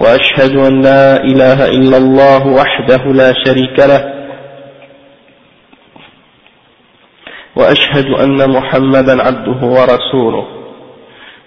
[0.00, 4.02] وأشهد أن لا إله إلا الله وحده لا شريك له.
[7.56, 10.46] وأشهد أن محمدا عبده ورسوله.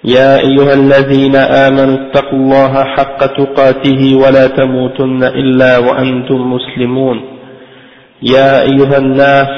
[0.04, 7.18] يا أيها الذين آمنوا اتقوا الله حق تقاته ولا تموتن إلا وأنتم مسلمون.
[8.22, 9.52] يا أيها الناس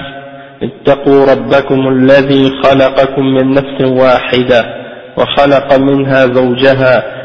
[0.63, 4.61] اتقوا ربكم الذي خلقكم من نفس واحدة
[5.17, 7.24] وخلق منها زوجها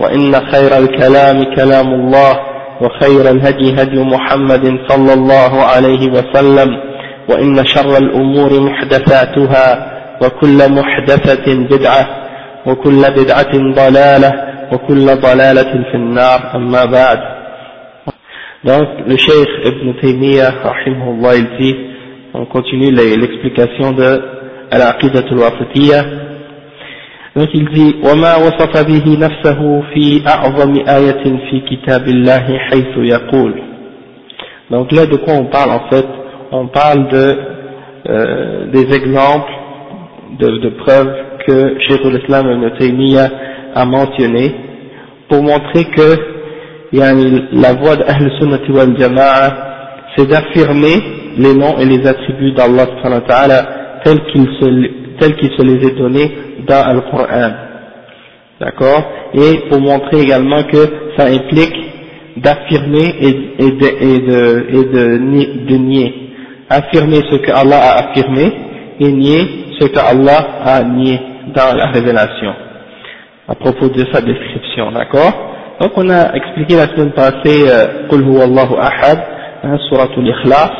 [0.00, 2.32] وإن خير الكلام كلام الله
[2.80, 6.68] وخير الهدي هدي محمد صلى الله عليه وسلم
[7.28, 9.66] وإن شر الأمور محدثاتها
[10.22, 12.08] وكل محدثة بدعة
[12.66, 14.32] وكل بدعة ضلالة
[14.72, 16.40] وكل ضلالة في النار.
[16.54, 17.20] أما بعد.
[18.62, 21.76] Donc, le Cheikh Ibn Taymiyyah, rahimahullah, il dit,
[22.34, 24.20] on continue l'explication de
[24.70, 26.04] Al-Aqidat al-Wafitiyah,
[27.35, 33.53] Donc il dit وما وصف به نفسه في أعظم آية في كتاب الله حيث يقول
[34.71, 36.05] Donc là de quoi on parle en fait
[36.51, 37.37] On parle de
[38.09, 39.51] euh, des exemples
[40.39, 41.13] de, de preuves
[41.45, 43.29] que Cheikh l'Islam Ibn Taymiyyah
[43.75, 44.55] a mentionné
[45.29, 46.15] pour montrer que
[46.93, 49.65] yani, la voie d'Ahl Sunnah wal Jama'a
[50.15, 50.95] c'est d'affirmer
[51.37, 52.85] les noms et les attributs d'Allah
[54.03, 56.32] tels qu'ils se, tels qu'ils se les est donnés
[56.66, 57.52] dans le Coran.
[58.60, 59.02] D'accord?
[59.34, 60.78] Et pour montrer également que
[61.16, 61.74] ça implique
[62.36, 66.14] d'affirmer et, de, nier.
[66.68, 68.52] Affirmer ce que Allah a affirmé
[69.00, 71.18] et nier ce que Allah a nié
[71.54, 72.52] dans la révélation.
[73.48, 75.32] À propos de sa description, d'accord?
[75.80, 79.18] Donc on a expliqué la semaine passée euh, Qul Allahu ahad,
[79.64, 80.70] hein, suratul ikhlas,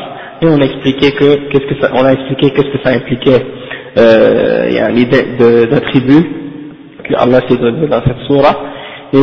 [0.41, 3.45] et on a expliqué que qu'est-ce que ça, on a expliqué qu'est-ce que ça impliquait
[3.97, 6.29] euh, d'attributs
[7.03, 8.55] que Allah s'est donné dans cette surah
[9.13, 9.17] et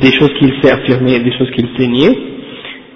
[0.00, 2.18] des choses qu'il sait affirmer, des choses qu'il sait nier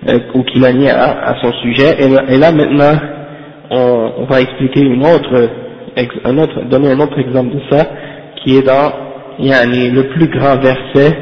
[0.09, 1.97] euh, ou qu'il a nié à, son sujet.
[2.29, 2.99] Et, là maintenant,
[3.71, 5.51] on, va expliquer une autre,
[6.25, 7.87] un autre, donner un autre exemple de ça
[8.43, 8.93] qui est dans
[9.39, 11.17] yani, le plus grand verset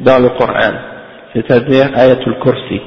[0.00, 0.74] dans le Coran,
[1.34, 2.80] c'est-à-dire Ayatul Kursi.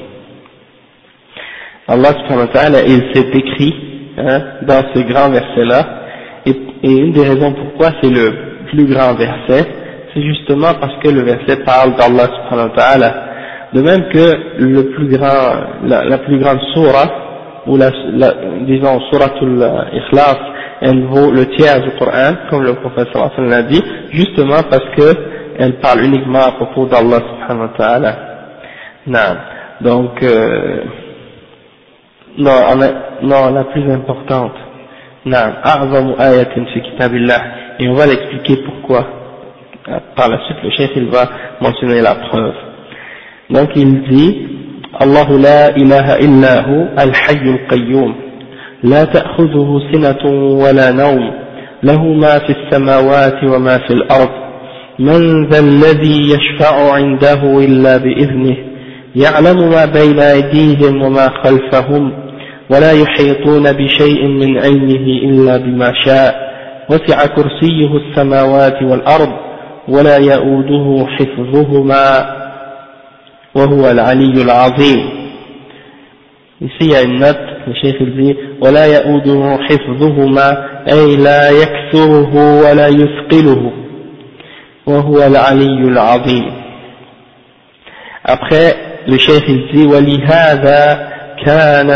[1.87, 3.75] Allah subhanahu wa ta'ala, il s'est écrit
[4.17, 5.98] hein, dans ce grand verset-là
[6.49, 9.65] et, une des raisons pourquoi c'est le plus grand verset,
[10.13, 13.13] c'est justement parce que le verset parle d'Allah subhanahu wa ta'ala.
[13.73, 17.07] De même que le plus grand, la, la plus grande surah,
[17.67, 18.33] ou la, la
[18.65, 20.37] disons suratul ikhlas,
[20.81, 25.13] elle vaut le tiers du Coran, comme le professeur Hassan l'a dit, justement parce que
[25.57, 28.15] elle parle uniquement à propos d'Allah subhanahu wa ta'ala.
[29.07, 29.35] Non.
[29.81, 30.83] Donc, euh,
[32.37, 32.53] non,
[33.23, 34.53] non, la plus importante,
[35.29, 37.41] نعم أعظم آية في كتاب الله.
[37.79, 39.07] Et on va l'expliquer pourquoi.
[40.15, 41.29] Par la suite le chef il va
[41.61, 42.55] mentionner la preuve.
[43.49, 44.47] Donc il dit
[45.01, 48.15] الله لا إله إلا هو الحي القيوم
[48.83, 50.23] لا تأخذه سنة
[50.63, 51.31] ولا نوم
[51.83, 54.29] له ما في السماوات وما في الأرض
[54.99, 58.57] من ذا الذي يشفع عنده إلا بإذنه
[59.15, 62.13] يعلم ما بين أيديهم وما خلفهم
[62.69, 66.49] ولا يحيطون بشيء من علمه إلا بما شاء.
[66.89, 69.33] وسع كرسيه السماوات والأرض
[69.87, 72.35] ولا يؤوده حفظهما
[73.55, 75.19] وهو العلي العظيم.
[76.61, 82.33] Le cheikh il dit, ولا يؤوده حفظهما أي لا يكسره
[82.63, 83.71] ولا يثقله
[84.87, 86.51] وهو العلي العظيم.
[88.25, 88.75] Après,
[89.07, 91.09] le cheikh il dit, ولهذا
[91.45, 91.89] كان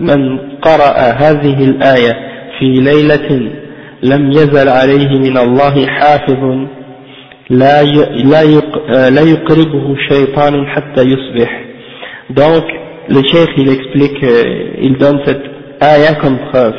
[0.00, 2.12] من قرأ هذه الآية
[2.58, 3.50] في ليلة
[4.02, 6.66] لم يزل عليه من الله حافظ
[7.50, 8.44] لا لا
[9.10, 11.70] لا يقربه شيطان حتى يصبح
[12.30, 12.64] donc
[13.08, 15.42] le cheikh il explique, euh, il donne cette
[15.82, 16.74] ayah comme preuve.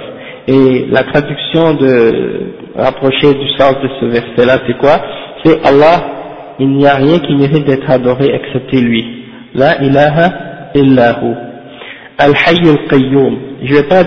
[0.48, 4.98] Et la traduction de rapprocher du sens de ce verset-là, c'est quoi
[5.44, 9.06] C'est Allah, il n'y a rien qui mérite d'être adoré excepté lui.
[9.54, 10.32] La ilaha
[10.76, 11.36] illahu.
[12.19, 13.37] Al-Hayy al-Qayyum.
[13.63, 14.03] Je vais pas,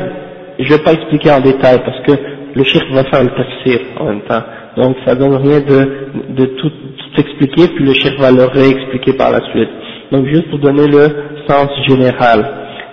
[0.59, 2.13] je vais pas expliquer en détail parce que
[2.55, 4.41] le cheikh va faire le tafsir en même temps.
[4.77, 5.89] Donc ça donne rien de,
[6.29, 9.69] de tout, tout expliquer, puis le cheikh va le réexpliquer par la suite.
[10.11, 11.07] Donc juste pour donner le
[11.47, 12.45] sens général.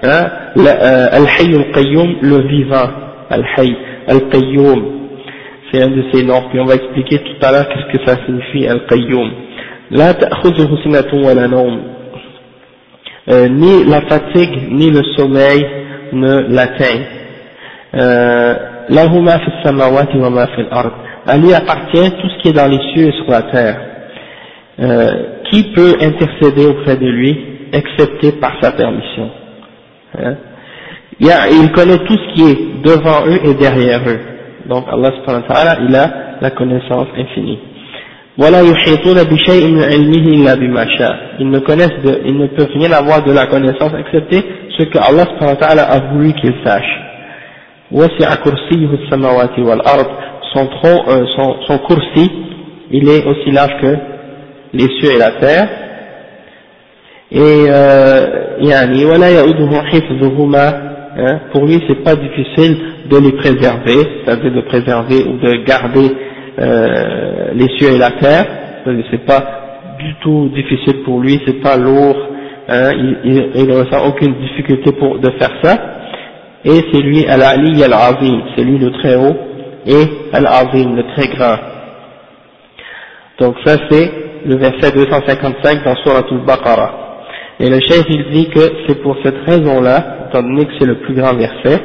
[0.02, 0.26] Hein,
[0.58, 2.88] euh, Al-Hayy al-Qayyum, le vivant.
[3.30, 3.76] Al-Hayy,
[4.08, 4.84] Al-Qayyum.
[5.72, 8.16] C'est un de ses noms, puis on va expliquer tout à l'heure qu'est-ce que ça
[8.26, 9.30] signifie Al-Qayyum.
[9.90, 11.48] La ta'khudhuhu sinatun wa la.
[13.28, 15.66] Euh, ni la fatigue ni le sommeil
[16.12, 17.06] ne l'atteignent.
[17.94, 18.54] Euh,
[18.88, 20.92] lahu ma fi samawati wa ma fi al-ard.
[21.26, 23.80] À lui appartient tout ce qui est dans les cieux et sur la terre.
[24.78, 25.10] Euh,
[25.50, 27.36] qui peut intercéder auprès de lui,
[27.72, 29.30] excepté par sa permission?
[30.18, 30.34] Hein?
[31.18, 34.20] Il, connaît tout ce qui est devant eux et derrière eux.
[34.68, 37.58] Donc Allah subhanahu wa ta'ala, il a la connaissance infinie.
[38.38, 38.74] Voilà Ils
[41.50, 44.44] ne connaissent de, ils ne peuvent rien avoir de la connaissance excepté
[44.76, 47.00] ce que Allah a voulu qu'ils sachent.
[50.52, 52.30] Son tronc, euh, son, son coursi,
[52.90, 53.96] il est aussi large que
[54.74, 55.68] les cieux et la terre.
[57.30, 58.58] Et euh,
[61.18, 62.78] hein, pour lui c'est pas difficile
[63.08, 66.10] de les préserver, c'est-à-dire de préserver ou de garder
[66.58, 68.46] euh, les cieux et la terre,
[69.10, 72.16] c'est pas du tout difficile pour lui, c'est pas lourd,
[72.68, 72.90] hein,
[73.24, 75.76] il, ne ressent aucune difficulté pour de faire ça,
[76.64, 79.36] et c'est lui Al-Ali Al-Azim, c'est lui le très haut,
[79.86, 81.56] et Al-Azim, le très grand.
[83.40, 84.10] Donc ça c'est
[84.46, 87.02] le verset 255 dans Surah Al-Baqarah.
[87.58, 91.00] Et le chef il dit que c'est pour cette raison-là, étant donné que c'est le
[91.00, 91.80] plus grand verset,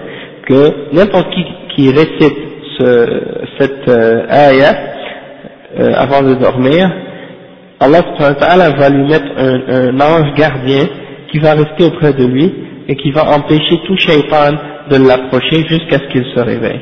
[0.47, 1.45] que n'importe qui
[1.75, 2.37] qui récite
[2.77, 4.25] ce, cette euh,
[5.79, 6.89] euh, avant de dormir,
[7.79, 8.01] Allah
[8.77, 10.85] va lui mettre un, ange gardien
[11.31, 12.53] qui va rester auprès de lui
[12.87, 14.53] et qui va empêcher tout shaitan
[14.89, 16.81] de l'approcher jusqu'à ce qu'il se réveille.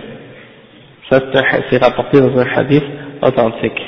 [1.09, 1.21] Ça
[1.69, 2.83] c'est rapporté dans un hadith
[3.21, 3.81] authentique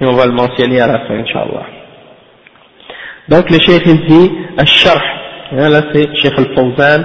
[0.00, 1.66] et on va le mentionner à la fin, Inch'Allah.
[3.28, 5.02] Donc le cheikh il dit, Al-Sharh,
[5.52, 7.04] hein, là c'est Cheikh Al-Fawzan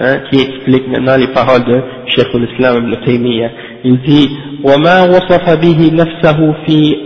[0.00, 3.50] hein, qui explique maintenant les paroles de Cheikh Al-Islam Ibn Taymiyyah.
[3.84, 4.28] Il dit,
[4.64, 6.96] وما وصف به نفسه في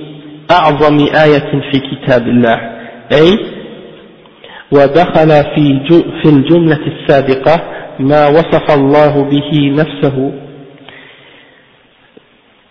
[0.50, 2.60] أعظم آية في كتاب الله
[3.12, 3.38] أي
[4.72, 5.80] ودخل في
[6.22, 7.60] في الجملة السابقة
[7.98, 10.32] ما وصف الله به نفسه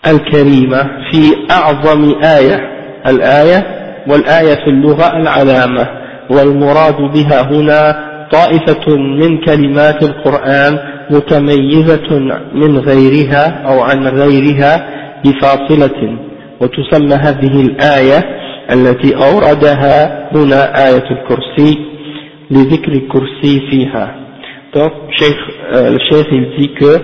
[0.08, 1.22] الكريمة في
[1.52, 2.70] أعظم آية
[3.08, 3.66] الآية
[4.08, 5.88] والآية في اللغة العلامة
[6.30, 10.80] والمراد بها هنا طائفة من كلمات القرآن
[11.10, 12.19] متميزة
[12.54, 14.86] من غيرها أو عن غيرها
[15.25, 16.18] بفاصلة
[16.62, 18.24] وتسمى هذه الآية
[18.74, 21.78] التي أوردها هنا آية الكرسي
[22.51, 24.16] لذكر الكرسي فيها
[24.74, 24.94] Donc,
[25.69, 26.98] le cheikh il dit que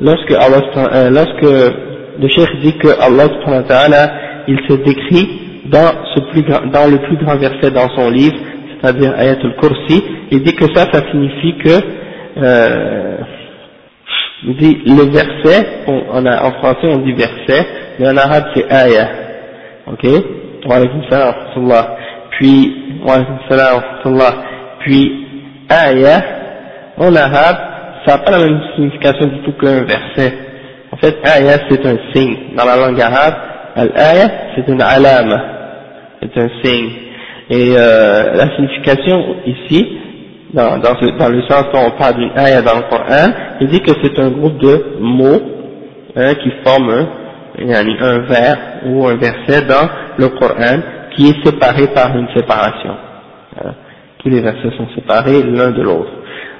[0.00, 0.62] lorsque, Allah,
[0.94, 1.74] euh, lorsque
[2.18, 3.26] le cheikh dit que Allah
[4.48, 5.28] il se décrit
[5.66, 8.36] dans, ce plus grand, dans le plus grand verset dans son livre,
[8.80, 11.80] c'est-à-dire Ayatul Kursi, il dit que ça, ça signifie que,
[12.38, 13.16] euh,
[14.44, 17.66] il dit le verset, on, on a, en français on dit verset,
[17.98, 19.08] mais en arabe c'est ayah,
[19.86, 20.04] ok?
[20.66, 20.76] Wa
[21.10, 21.34] salam
[22.30, 23.16] Puis, wa
[23.48, 23.82] salam
[24.80, 25.26] Puis,
[25.70, 26.22] ayah,
[26.96, 27.56] en arabe,
[28.06, 30.32] ça n'a pas la même signification du tout qu'un verset.
[30.92, 32.36] En fait, ayah c'est un signe.
[32.56, 33.34] Dans la langue arabe,
[33.76, 35.42] al-ayah c'est une alama,
[36.20, 37.09] c'est un signe.
[37.50, 39.98] Et euh, la signification ici,
[40.54, 43.90] dans, dans, le sens où on parle d'une ayah dans le Coran, il dit que
[44.02, 45.42] c'est un groupe de mots
[46.14, 47.06] hein, qui forment
[47.58, 50.80] un, un vers ou un verset dans le Coran
[51.16, 52.94] qui est séparé par une séparation.
[53.64, 53.72] Hein.
[54.18, 56.10] Tous les versets sont séparés l'un de l'autre.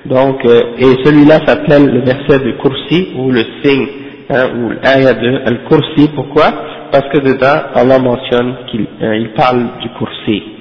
[0.07, 3.87] Donc, euh, et celui-là s'appelle le verset du Kursi ou le signe
[4.29, 6.11] hein, ou l'ayah de Al-Kursi.
[6.17, 6.51] Pourquoi?
[6.91, 10.60] Parce que dedans, Allah mentionne qu'il euh, il parle du Kursi.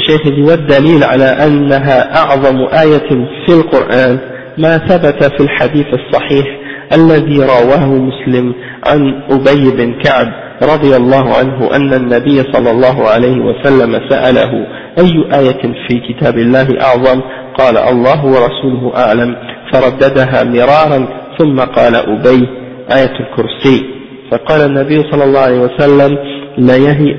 [0.00, 3.08] Cheikh dit والدليل على أنها أعظم آية
[3.46, 4.18] في القرآن
[4.58, 6.46] ما ثبت في الحديث الصحيح
[6.92, 8.54] الذي رواه مسلم
[8.86, 10.26] عن أبي بن كعب
[10.62, 14.52] رضي الله عنه أن النبي صلى الله عليه وسلم سأله
[14.98, 17.20] أي آية في كتاب الله أعظم؟
[17.58, 19.36] قال الله ورسوله أعلم.
[19.72, 21.08] فرددها مرارا
[21.38, 22.48] ثم قال أبي.
[22.96, 23.84] آية الكرسي.
[24.30, 26.18] فقال النبي صلى الله عليه وسلم
[26.58, 27.16] لا, يهي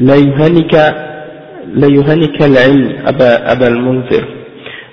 [0.00, 0.14] لا
[1.86, 4.24] يهلك العلم أبا, أبا المنذر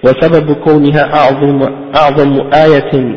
[0.04, 1.62] وسبب كونها أعظم,
[1.96, 3.16] أعظم آية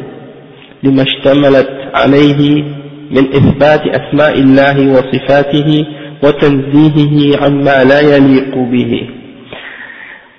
[0.83, 2.63] لما اشتملت عليه
[3.11, 5.87] من إثبات أسماء الله وصفاته
[6.23, 9.09] وتنزيهه عما لا يليق به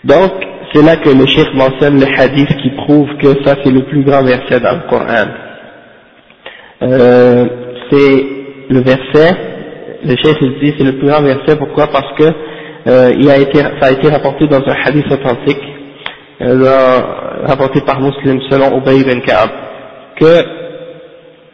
[0.04, 0.32] Donc,
[0.74, 4.04] c'est là que le Cheikh mentionne le hadith qui prouve que ça c'est le plus
[4.04, 5.28] grand verset dans le Coran.
[6.84, 7.46] Euh,
[7.90, 8.26] c'est
[8.70, 9.36] le verset
[10.04, 11.88] le cheikh il dit c'est le plus grand verset, pourquoi?
[11.88, 12.24] Parce que
[12.88, 15.64] euh, il a été, ça a été rapporté dans un hadith authentique,
[16.42, 17.02] euh,
[17.46, 19.50] rapporté par Muslim selon Ubay ibn Ka'ab,
[20.16, 20.44] que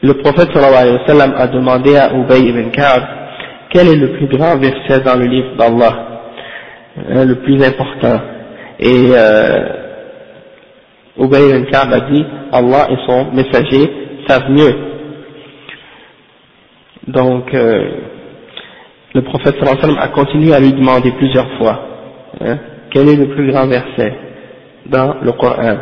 [0.02, 3.04] le prophète sallallahu alayhi wa sallam a demandé à Ubay ibn Ka'ab
[3.72, 6.22] quel est le plus grand verset dans le livre d'Allah,
[6.98, 8.20] hein, le plus important?
[8.80, 9.70] Et euh,
[11.18, 13.90] Ubay ibn Ka'ab a dit Allah et son messager
[14.28, 14.76] savent mieux.
[17.08, 17.90] Donc, euh,
[19.14, 21.80] le prophète sallam a continué à lui demander plusieurs fois
[22.42, 22.58] hein,
[22.92, 24.14] quel est le plus grand verset
[24.88, 25.78] dans le Coran?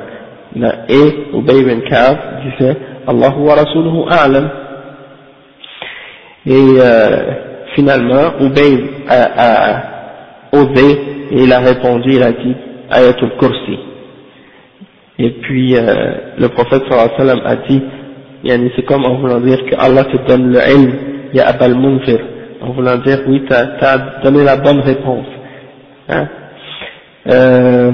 [0.89, 2.75] Et Ubay ibn Ka'ab disait
[3.07, 4.49] Allah wa rasuluhu a'lam.
[6.45, 7.21] Et euh,
[7.75, 9.83] finalement, Ubay a, a
[10.53, 10.91] osé
[11.31, 12.55] et il a répondu, il a dit
[12.89, 13.79] Ayatul Kursi.
[15.19, 15.83] Et puis euh,
[16.37, 16.83] le prophète
[17.17, 17.81] sallam a dit
[18.75, 20.93] c'est comme en voulant dire que Allah te donne le ilm,
[21.33, 22.19] ya Abal Munzir,
[22.61, 25.25] en voulant dire oui, tu as, donné la bonne réponse.
[26.09, 26.27] Hein.
[27.27, 27.91] Euh,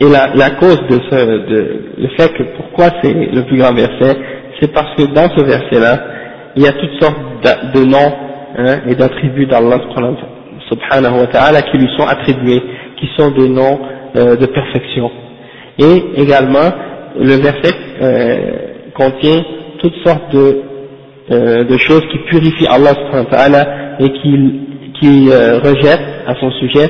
[0.00, 3.74] et la, la cause de ce, de, le fait que pourquoi c'est le plus grand
[3.74, 4.16] verset,
[4.60, 5.98] c'est parce que dans ce verset-là,
[6.56, 7.18] il y a toutes sortes
[7.74, 8.12] de, noms
[8.58, 9.78] hein, et d'attributs d'Allah
[10.68, 12.62] subhanahu wa ta'ala qui lui sont attribués,
[12.96, 13.78] qui sont des noms
[14.16, 15.10] euh, de perfection.
[15.78, 16.70] Et également,
[17.18, 18.36] le verset euh,
[18.94, 19.42] contient
[19.78, 20.62] toutes sortes de,
[21.30, 23.66] euh, de choses qui purifient Allah subhanahu wa ta'ala
[24.00, 24.60] et qui,
[25.00, 26.88] qui euh, rejettent à son sujet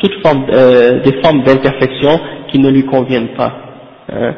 [0.00, 2.18] toutes formes, euh, des formes d'imperfection
[2.50, 3.52] qui ne lui conviennent pas,
[4.12, 4.34] hein,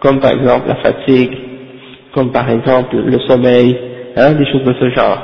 [0.00, 1.36] comme par exemple la fatigue,
[2.14, 3.76] comme par exemple le sommeil,
[4.16, 5.18] hein, des choses de ce genre.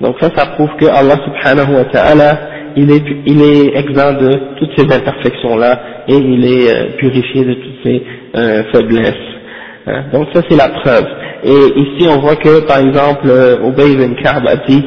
[0.00, 2.38] Donc ça, ça prouve que Allah subhanahu wa ta'ala,
[2.76, 7.54] il est, il est exempt de toutes ces imperfections-là et il est euh, purifié de
[7.54, 8.02] toutes ces
[8.36, 9.33] euh, faiblesses.
[9.86, 10.04] Hein?
[10.12, 11.06] Donc ça c'est la preuve.
[11.44, 14.84] Et ici on voit que par exemple, euh, Ubay ibn Ka'b a dit,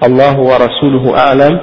[0.00, 1.58] Allah wa rasuluhu a'lam,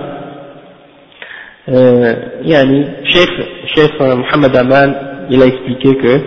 [1.70, 2.13] euh,
[2.44, 3.30] yani, Cheikh,
[3.75, 4.96] Cheikh Mohamed Aman,
[5.30, 6.22] il a expliqué que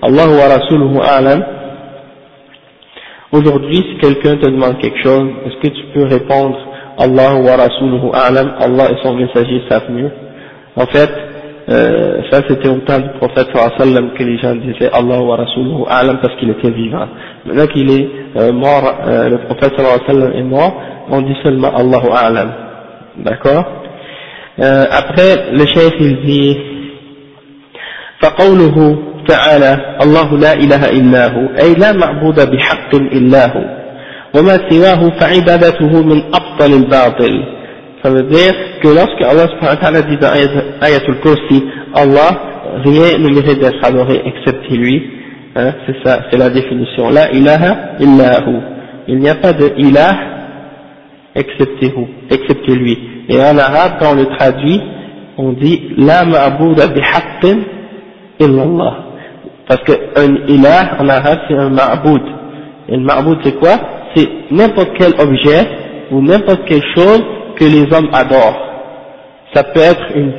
[0.00, 1.44] Allah wa Rasuluhu A'lam,
[3.32, 6.56] aujourd'hui si quelqu'un te demande quelque chose, est-ce que tu peux répondre
[6.98, 10.10] Allah wa Rasuluhu A'lam, Allah et son messager savent mieux?
[10.76, 11.10] En fait,
[11.70, 13.48] euh, ça c'était au temps du prophète
[13.78, 17.06] sallam que les gens disaient Allah wa Rasuluhu A'lam parce qu'il était vivant.
[17.44, 19.74] Maintenant qu'il est euh, mort, euh, le prophète
[20.06, 22.52] sallam est mort, on dit seulement Allahu A'lam.
[23.18, 23.64] D'accord
[24.60, 26.56] euh, après le chef il dit
[28.20, 28.98] فقوله
[29.28, 33.64] تعالى الله لا إله إلا هو أي لا معبود بحق إلا هو
[34.34, 37.57] وما سواه فعبادته من أبطل الباطل
[38.02, 40.32] ça veut dire que lorsque Allah subhanahu dit dans
[40.80, 41.64] Ayatul Kursi
[41.94, 42.30] Allah
[42.84, 45.02] rien ne mérite d'être adoré excepté lui
[45.56, 48.78] hein, c'est ça, c'est la définition la ilaha illahu
[49.08, 50.38] il n'y a pas de ilah
[51.34, 51.92] excepté,
[52.30, 54.80] excepté lui Et en arabe, quand on le traduit,
[55.36, 57.58] on dit La ma'bouda bihaqqin
[58.38, 59.04] illallah.
[59.66, 62.22] Parce qu'un ilah en arabe c'est un ma'boud.
[62.88, 63.76] Et le ma'boud c'est quoi?
[64.14, 65.66] C'est n'importe quel objet
[66.10, 67.22] ou n'importe quelle chose
[67.58, 68.62] que les hommes adorent.
[69.54, 70.32] Ça peut être une,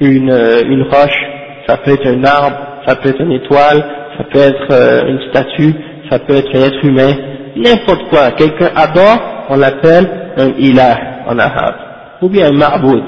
[0.00, 1.20] une, euh, une roche,
[1.66, 3.84] ça peut être un arbre, ça peut être une étoile,
[4.18, 5.74] ça peut être euh, une statue,
[6.10, 7.14] ça peut être un être humain,
[7.56, 8.30] n'importe quoi.
[8.32, 11.74] Quelqu'un adore, on l'appelle un ilah en arabe
[12.20, 13.02] ou bien un ma'boud.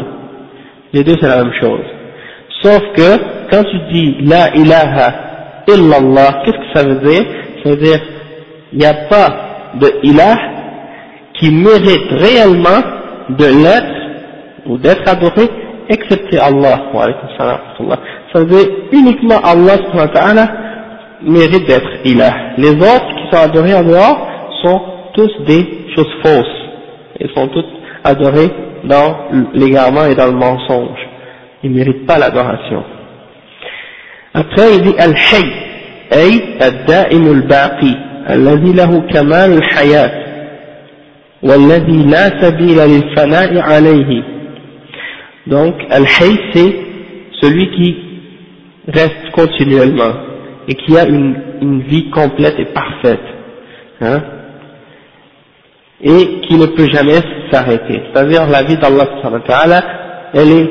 [0.93, 1.85] Les deux c'est la même chose.
[2.63, 3.19] Sauf que
[3.51, 5.15] quand tu dis la ilaha
[5.69, 7.25] illallah, qu'est-ce que ça veut dire?
[7.63, 8.01] Ça veut dire
[8.73, 9.29] il n'y a pas
[9.81, 10.37] de ilah
[11.35, 12.83] qui mérite réellement
[13.30, 15.50] de l'être ou d'être adoré
[15.90, 16.92] excepté Allah.
[18.34, 19.78] Ça veut dire uniquement Allah
[21.22, 22.34] mérite d'être ilah.
[22.58, 24.28] Les autres qui sont adorés en dehors
[24.62, 24.82] sont
[25.14, 26.46] tous des choses fausses.
[27.20, 27.66] Ils sont tous
[28.04, 28.52] adorés
[28.84, 29.18] dans
[29.54, 31.00] l'égarement et dans le mensonge.
[31.64, 32.84] Il ne mérite pas l'adoration.
[34.34, 35.70] Après, il dit Al-Hayy,
[36.14, 37.96] أي الدائم الباقي
[38.30, 40.12] الذي له كمال الحياة
[41.44, 44.24] والذي لا سبيل للفناء عليه
[45.48, 46.76] donc Al-Hayy c'est
[47.42, 47.98] celui qui
[48.88, 50.14] reste continuellement
[50.68, 53.28] et qui a une, une vie complète et parfaite
[54.02, 54.22] hein
[56.02, 57.20] et qui ne peut jamais
[57.52, 58.02] s'arrêter.
[58.14, 59.06] C'est-à-dire la vie d'Allah
[60.34, 60.70] elle est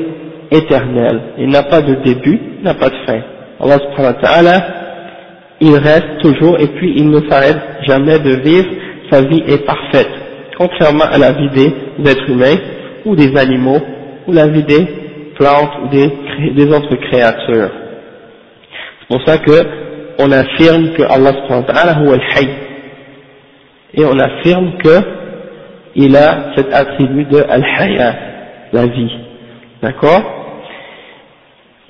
[0.51, 3.21] éternel, il n'a pas de début, il n'a pas de fin.
[3.61, 4.67] Allah subhanahu wa ta'ala,
[5.61, 8.69] il reste toujours et puis il ne s'arrête jamais de vivre,
[9.11, 10.11] sa vie est parfaite,
[10.63, 12.57] contrairement à la vie des êtres humains
[13.05, 13.81] ou des animaux
[14.27, 14.87] ou la vie des
[15.37, 16.11] plantes ou des,
[16.55, 17.71] des autres créatures.
[19.01, 19.67] C'est pour ça que
[20.19, 22.49] on affirme que Allah subhanahu wa ta'ala al
[23.95, 24.99] et on affirme que
[25.95, 28.15] il a cet attribut de al-haya,
[28.73, 29.11] la vie.
[29.83, 30.23] D'accord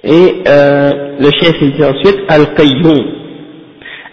[0.05, 3.19] Et euh, le chef il dit ensuite al-qayyum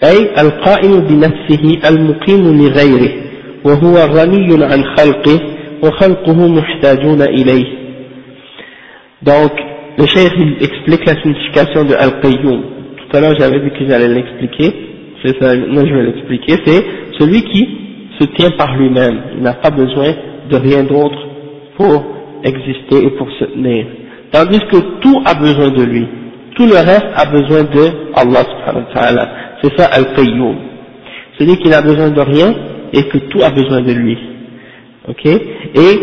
[0.04, 3.12] أي القائم بنفسه المقيم لغيره
[3.66, 5.40] وهو غني عن خلقه
[5.84, 7.66] وخلقه محتاجون إليه
[9.24, 9.52] donc
[9.98, 12.62] le cheikh il explique la signification de Al-Qayyum
[12.98, 14.70] tout à l'heure j'avais dit que j'allais l'expliquer
[15.24, 16.84] c'est ça, maintenant je vais l'expliquer c'est
[17.20, 17.64] celui qui
[18.20, 20.10] se tient par lui-même il n'a pas besoin
[20.52, 21.22] de rien d'autre
[21.78, 22.06] pour
[22.44, 23.86] exister et pour se tenir
[24.32, 26.08] tandis que tout a besoin de lui
[26.56, 27.84] tout le reste a besoin de
[28.16, 29.30] Allah subhanahu wa ta'ala
[29.62, 30.56] c'est ça Al-Qayyum.
[31.38, 32.54] C'est-à-dire qu'il a besoin de rien
[32.94, 34.18] et que tout a besoin de lui.
[35.08, 36.00] Ok Et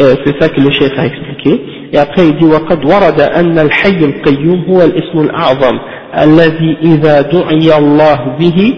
[0.00, 1.60] euh, c'est ça que le chef a expliqué.
[1.92, 5.78] Et après il dit وقد ورد أن الحي القيوم هو الاسم الأعظم
[6.18, 8.74] الذي إذا دعي الله به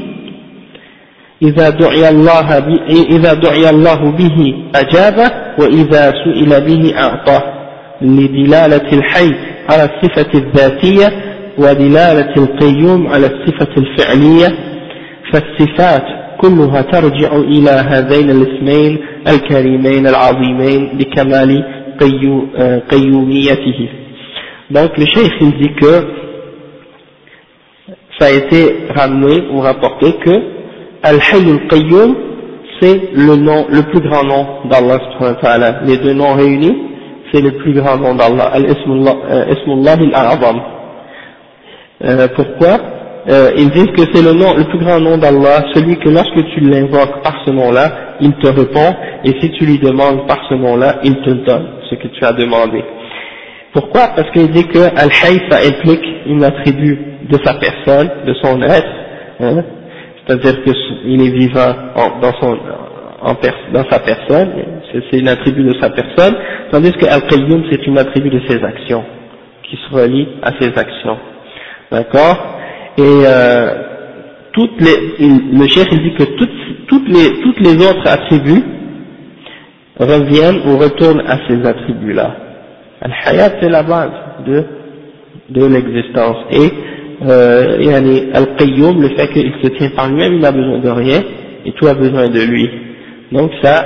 [1.42, 2.58] إذا دعي الله
[2.90, 7.42] إذا دعي الله به أجابه وإذا سئل به أعطاه
[8.02, 9.34] لدلالة الحي
[9.70, 11.08] على الصفة الذاتية
[11.58, 14.48] ودلالة القيوم على الصفة الفعلية
[15.32, 21.51] فالصفات كلها ترجع إلى هذين الاسمين الكريمين العظيمين بكمال
[22.91, 23.89] قيوميته
[24.71, 25.93] donc le cheikh il dit que
[28.19, 28.61] ça a été
[28.95, 30.35] ramené ou rapporté que
[31.03, 32.15] Al-Hayy al-Qayyum
[32.79, 36.77] c'est le nom, le plus grand nom d'Allah subhanahu wa ta'ala les deux noms réunis
[37.31, 40.59] c'est le plus grand nom d'Allah Al-Ismullah al-A'zam
[42.03, 42.79] Euh, pourquoi
[43.29, 46.43] euh, Ils disent que c'est le nom, le plus grand nom d'Allah, celui que lorsque
[46.53, 50.55] tu l'invoques par ce nom-là, il te répond, et si tu lui demandes par ce
[50.55, 52.83] nom-là, il te donne ce que tu as demandé.
[53.73, 54.09] Pourquoi?
[54.15, 58.89] Parce qu'il dit que ça implique une attribut de sa personne, de son être,
[59.39, 59.63] hein
[60.25, 61.73] c'est-à-dire qu'il est vivant
[63.73, 64.49] dans sa personne,
[64.91, 66.35] c'est une attribut de sa personne,
[66.71, 69.03] tandis que Al-Qayyum, c'est une attribut de ses actions,
[69.63, 71.17] qui se relie à ses actions.
[71.91, 72.57] D'accord?
[72.97, 73.73] Et euh,
[74.53, 78.63] toutes les, le chef dit que toutes, toutes, les, toutes les autres attributs
[79.99, 82.35] reviennent ou retournent à ces attributs-là.
[83.01, 84.11] Al-Hayat c'est la base
[84.45, 84.63] de,
[85.49, 86.37] de l'existence.
[86.51, 86.69] Et
[87.27, 91.21] euh, Al-Qayyum, le fait qu'il se tient par lui-même, il n'a besoin de rien
[91.65, 92.69] et tout a besoin de lui.
[93.31, 93.85] Donc ça,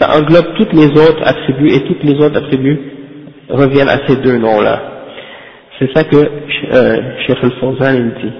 [0.00, 2.78] ça englobe toutes les autres attributs et toutes les autres attributs
[3.48, 4.91] reviennent à ces deux noms-là.
[5.79, 8.33] C'est ça que euh, Cheikh Al-Fawzan il dit.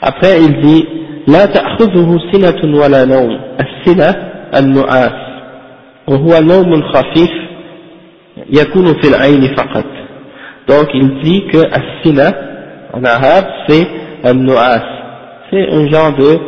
[0.00, 0.86] Après il dit
[1.28, 4.10] لا تأخذه سنة ولا نوم السنة
[4.58, 5.12] النعاس
[6.08, 7.30] وهو نوم خفيف
[8.50, 9.84] يكون في العين فقط
[10.70, 12.34] donc il dit que السنة
[12.94, 13.86] en arabe c'est
[14.26, 14.82] النعاس
[15.50, 16.38] c'est un genre de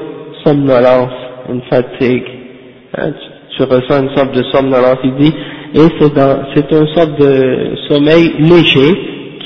[0.45, 1.13] somnolence
[1.49, 2.25] une fatigue
[2.99, 5.35] hein, tu, tu ressens une sorte de somnolence il dit
[5.75, 6.15] et c'est
[6.55, 8.93] c'est une sorte de sommeil léger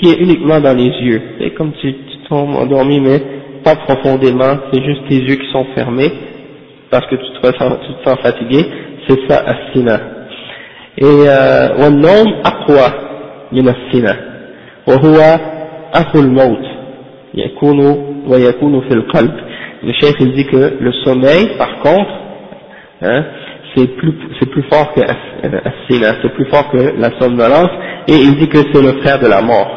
[0.02, 1.22] qui est uniquement dans les yeux.
[1.38, 3.20] C'est comme si tu tombes endormi, mais
[3.64, 6.12] pas profondément, c'est juste tes yeux qui sont fermés,
[6.90, 8.64] parce que tu te ressens, tu te sens fatigué,
[9.08, 10.00] c'est ça, as-sina.
[11.00, 11.04] Et,
[11.78, 12.92] والنوم أقوى
[13.52, 14.16] من السنة
[14.88, 15.38] وهو
[15.94, 16.66] أخو الموت
[17.34, 17.80] يكون
[18.28, 19.34] ويكون في القلب
[19.82, 22.10] le chef il dit que le sommeil par contre
[23.02, 23.24] hein,
[23.76, 25.00] c'est plus c'est plus fort que
[26.22, 27.70] c'est plus fort que la somnolence
[28.08, 29.70] et il dit que c'est le frère de la mort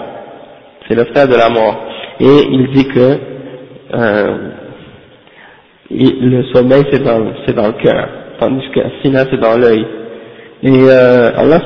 [0.87, 1.77] c'est le frère de la mort.
[2.19, 3.17] Et il dit que
[3.93, 4.37] euh,
[5.89, 8.07] le sommeil c'est dans, dans le cœur,
[8.39, 9.85] tandis que Sina c'est dans l'œil.
[10.63, 11.59] Et euh, Allah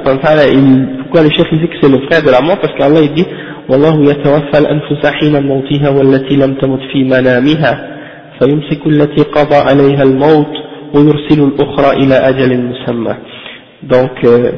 [0.51, 3.13] il, pourquoi le chef dit que c'est le frère de la mort Parce qu'Allah il
[3.13, 3.25] dit
[3.69, 7.97] والله يتوفى الأنفس حين موتها والتي لم تمت في منامها
[8.39, 10.53] فيمسك التي قضى عليها الموت
[10.93, 13.15] ويرسل الأخرى إلى أجل مسمى
[13.83, 14.51] donc euh,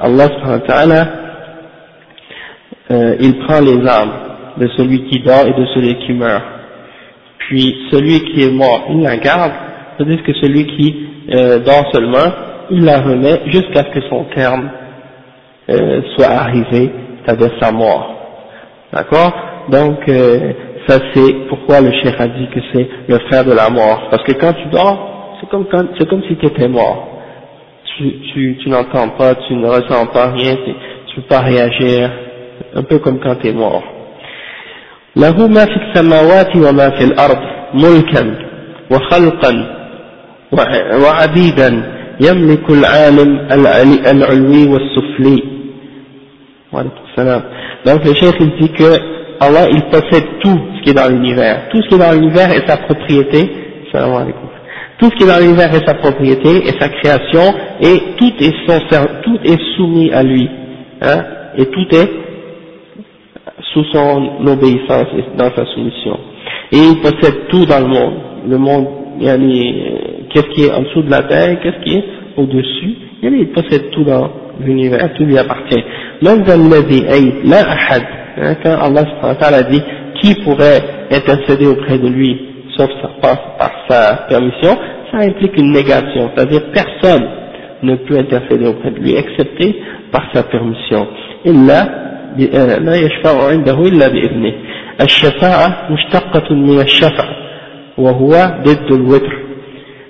[0.00, 1.00] Allah subhanahu wa ta'ala
[2.91, 4.13] euh, il prend les âmes
[4.57, 6.43] de celui qui dort et de celui qui meurt.
[7.39, 9.51] Puis celui qui est mort, il la garde,
[9.97, 12.31] c'est-à-dire que celui qui euh, dort seulement,
[12.69, 14.69] il la remet jusqu'à ce que son terme
[15.69, 16.91] euh, soit arrivé,
[17.23, 18.13] c'est-à-dire sa mort.
[18.93, 19.33] D'accord?
[19.69, 20.53] Donc, euh,
[20.87, 24.07] ça c'est pourquoi le cheikh a dit que c'est le frère de la mort.
[24.09, 27.13] Parce que quand tu dors, c'est comme, c'est comme si tu étais mort.
[27.97, 30.71] Tu, n'entends pas, tu ne ressens pas rien, tu
[31.07, 32.11] tu peux pas réagir,
[32.74, 33.82] un peu comme quand tu es mort.
[35.16, 37.38] له ما في السماوات وما في الأرض
[37.74, 38.34] ملكا
[38.90, 39.52] وخلقا
[41.02, 41.82] وعبيدا
[42.20, 43.30] يملك العالم
[44.06, 45.42] العلوي والسفلي
[46.72, 47.42] وعليكم السلام
[47.86, 48.90] donc le chef il dit que
[49.40, 52.50] Allah il possède tout ce qui est dans l'univers tout ce qui est dans l'univers
[52.52, 53.40] est sa propriété
[53.92, 54.48] salam alaikum
[54.98, 57.46] tout ce qui est dans l'univers est sa propriété et sa création
[57.80, 58.78] et tout est, son,
[59.24, 60.48] tout est soumis à lui
[61.02, 61.20] hein,
[61.56, 62.08] et tout est
[63.73, 66.17] sous son obéissance et dans sa soumission.
[66.71, 68.13] Et il possède tout dans le monde.
[68.49, 68.87] Le monde,
[69.19, 72.03] il y a euh, qu'est-ce qui est en dessous de la terre, qu'est-ce qui est
[72.37, 75.83] au-dessus, il, il possède tout dans l'univers, tout lui appartient.
[76.21, 78.03] Même dans le la ahad,
[78.37, 79.81] hein, quand Allah dit
[80.21, 82.37] qui pourrait intercéder auprès de lui,
[82.77, 82.89] sauf
[83.21, 84.77] par, par sa permission,
[85.11, 87.27] ça implique une négation, c'est-à-dire personne
[87.83, 89.75] ne peut intercéder auprès de lui, excepté
[90.11, 91.07] par sa permission.
[91.45, 91.87] Et là,
[92.79, 94.53] لا يشفع عنده إلا بإذنه.
[95.01, 97.25] الشفاعة مشتقة من الشفع
[97.97, 98.31] وهو
[98.63, 99.37] ضد الوتر.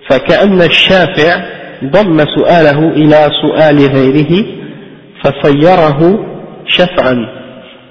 [0.10, 1.46] فكأن الشافع
[1.84, 4.46] ضم سؤاله إلى سؤال غيره
[5.24, 6.26] فصيره
[6.66, 7.18] شفعا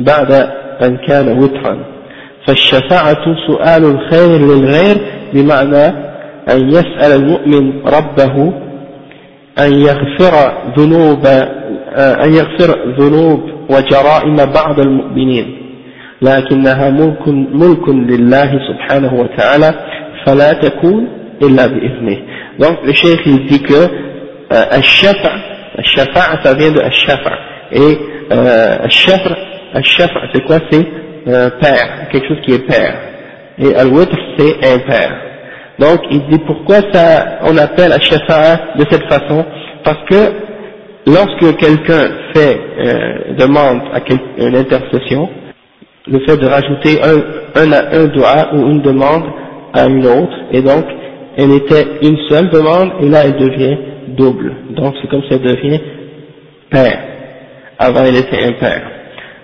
[0.01, 0.33] بعد
[0.83, 1.85] أن كان وترا.
[2.47, 4.97] فالشفاعة سؤال الخير للغير
[5.35, 5.87] بمعنى
[6.51, 8.53] أن يسأل المؤمن ربه
[9.59, 11.27] أن يغفر ذنوب
[11.97, 15.57] أن يغفر ذنوب وجرائم بعض المؤمنين
[16.23, 19.75] لكنها ملك, ملك لله سبحانه وتعالى
[20.27, 21.09] فلا تكون
[21.43, 22.17] إلا بإذنه
[22.59, 25.31] donc le cheikh il dit que euh, الشفع
[25.79, 27.33] الشفاعة ça vient de الشفع
[27.73, 27.99] et
[28.33, 29.37] euh, الشفع
[29.77, 30.87] الشفع c'est quoi c'est
[31.29, 32.95] euh, père, quelque chose qui est père.
[33.59, 35.11] Et al-witr c'est impair.
[35.79, 39.45] Donc il dit pourquoi ça, on appelle al-shafa'a de cette façon
[39.85, 40.33] Parce que
[41.07, 44.01] lorsque quelqu'un fait, euh, demande à
[44.39, 45.29] une intercession,
[46.09, 49.25] le fait de rajouter un, un, un doigt ou une demande
[49.73, 50.85] à une autre, et donc
[51.37, 53.77] elle était une seule demande, et là elle devient
[54.09, 54.53] double.
[54.71, 55.81] Donc c'est comme ça elle devient
[56.71, 56.99] père.
[57.79, 58.83] Avant elle était impair.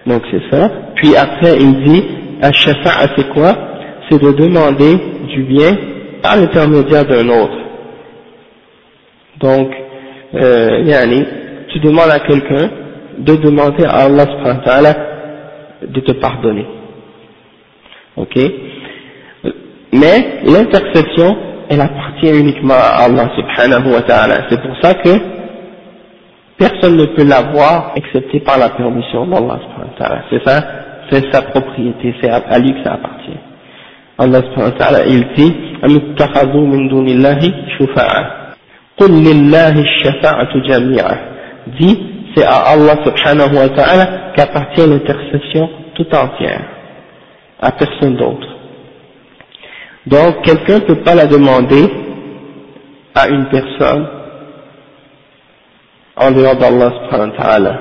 [0.07, 0.71] Donc c'est ça.
[0.97, 2.05] Puis après il dit,
[2.41, 3.55] Ash-Shafa'a c'est quoi?
[4.11, 4.95] C'est de demander
[5.29, 5.77] du bien
[6.23, 7.59] par l'intermédiaire d'un autre.
[9.41, 9.71] Donc,
[10.35, 11.25] euh, yani,
[11.72, 12.70] tu demandes à quelqu'un
[13.20, 14.94] de demander à Allah subhanahu
[15.88, 16.66] de te pardonner.
[18.16, 18.36] Ok
[19.94, 21.38] Mais l'intercession,
[21.70, 24.36] elle appartient uniquement à Allah subhanahu wa ta'ala.
[24.50, 25.10] C'est pour ça que
[26.58, 29.60] personne ne peut l'avoir excepté par la permission d'Allah
[30.32, 30.60] c'est ça
[31.12, 33.38] c'est sa propriété c'est à lui que ça appartient
[34.18, 35.54] Allah subhanahu wa ta'ala il dit
[35.86, 37.40] أم اتخذوا من دون الله
[37.80, 38.26] شفعاء
[38.98, 41.18] قل لله الشفاعة جميعا
[41.79, 41.99] dit
[42.35, 46.63] c'est à Allah subhanahu wa ta'ala qu'appartient l'intercession tout entière
[47.61, 48.49] à personne d'autre
[50.07, 51.89] donc quelqu'un ne peut pas la demander
[53.15, 54.07] à une personne
[56.17, 57.79] en dehors d'Allah subhanahu wa ta'ala.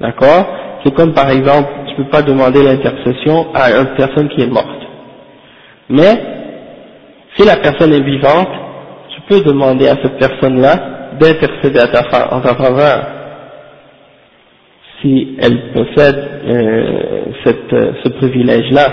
[0.00, 0.46] D'accord?
[0.84, 4.46] C'est comme par exemple, tu ne peux pas demander l'intercession à une personne qui est
[4.46, 4.68] morte.
[5.88, 6.20] Mais,
[7.36, 8.48] si la personne est vivante,
[9.14, 11.80] tu peux demander à cette personne-là d'intercéder
[12.30, 13.06] en ta faveur
[15.02, 18.86] si elle possède euh, cette, euh, ce privilège-là.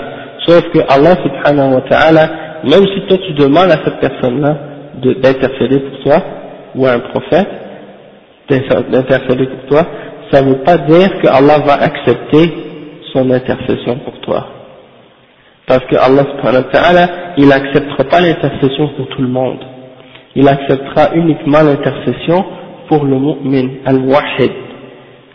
[0.46, 2.30] Sauf que Allah subhanahu wa ta'ala,
[2.64, 4.56] même si toi tu demandes à cette personne-là
[5.22, 6.22] d'intercéder pour toi,
[6.74, 7.48] ou à un prophète,
[8.48, 9.86] d'intercéder pour toi,
[10.30, 12.52] ça ne veut pas dire que Allah va accepter
[13.12, 14.46] son intercession pour toi.
[15.66, 17.08] Parce que Allah subhanahu wa ta'ala,
[17.38, 19.60] il n'acceptera pas l'intercession pour tout le monde.
[20.36, 22.44] Il acceptera uniquement l'intercession
[22.88, 24.52] pour le mu'min, al-wahid.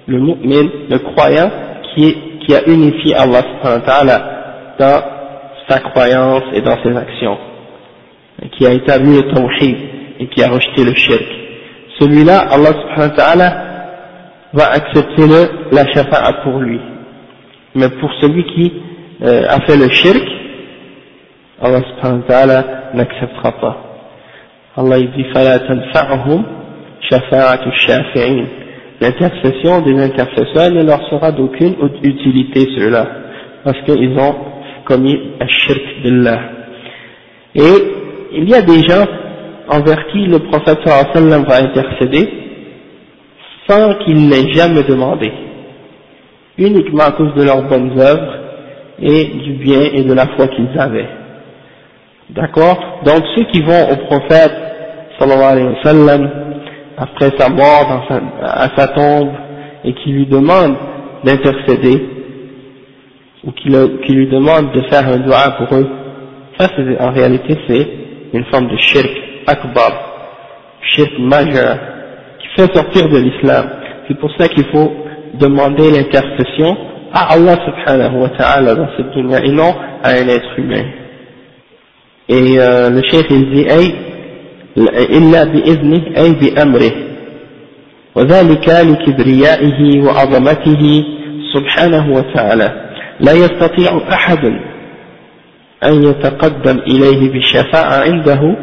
[0.08, 1.50] Le mu'min, le croyant,
[1.94, 4.22] qui, qui a unifié Allah subhanahu wa ta'ala
[4.78, 5.02] dans
[5.68, 7.38] sa croyance et dans ses actions.
[8.58, 9.78] Qui a établi le tawhid
[10.20, 11.40] et qui a rejeté le shirk
[12.00, 13.50] celui-là, Allah subhanahu wa ta'ala
[14.54, 16.80] va accepter le, la shafa'a pour lui.
[17.76, 18.74] Mais pour celui qui
[19.22, 20.24] euh, a fait le shirk,
[21.62, 23.89] Allah subhanahu wa ta'ala n'acceptera pas.
[24.80, 25.26] Allah dit
[29.02, 33.06] L'intercession des intercesseurs ne leur sera d'aucune utilité ceux-là,
[33.66, 34.36] parce qu'ils ont
[34.86, 36.40] commis un shirk d'Allah.
[37.56, 37.74] Et
[38.32, 39.06] il y a des gens
[39.68, 40.80] envers qui le prophète
[41.14, 42.30] sallam va intercéder
[43.68, 45.30] sans qu'il l'ait jamais demandé,
[46.58, 48.34] uniquement à cause de leurs bonnes œuvres
[49.02, 51.10] et du bien et de la foi qu'ils avaient.
[52.30, 53.02] D'accord?
[53.04, 54.69] Donc ceux qui vont au prophète
[55.20, 56.30] sallallahu alayhi wa sallam
[56.98, 58.06] après sa mort
[58.42, 59.30] à sa tombe
[59.84, 60.76] et qui lui demande
[61.24, 62.10] d'intercéder,
[63.46, 63.70] ou qui,
[64.14, 65.88] lui demande de faire un doigt pour eux,
[66.60, 66.68] ça
[67.00, 67.88] en réalité c'est
[68.34, 69.10] une forme de shirk
[69.48, 69.92] akbar,
[70.82, 71.78] shirk majeur,
[72.40, 73.70] qui fait sortir de l'islam.
[74.08, 74.92] C'est pour ça qu'il faut
[75.36, 76.76] demander l'intercession
[77.14, 80.86] à Allah subhanahu wa ta'ala dans cette dunya et non à un être humain.
[82.28, 84.09] Et euh, le cheikh il dit أي
[84.88, 86.92] إلا بإذنه أي بأمره
[88.16, 91.04] وذلك لكبريائه وعظمته
[91.54, 92.90] سبحانه وتعالى.
[93.20, 94.46] لا يستطيع أحد
[95.84, 98.56] أن يتقدم إليه بالشفاعة عنده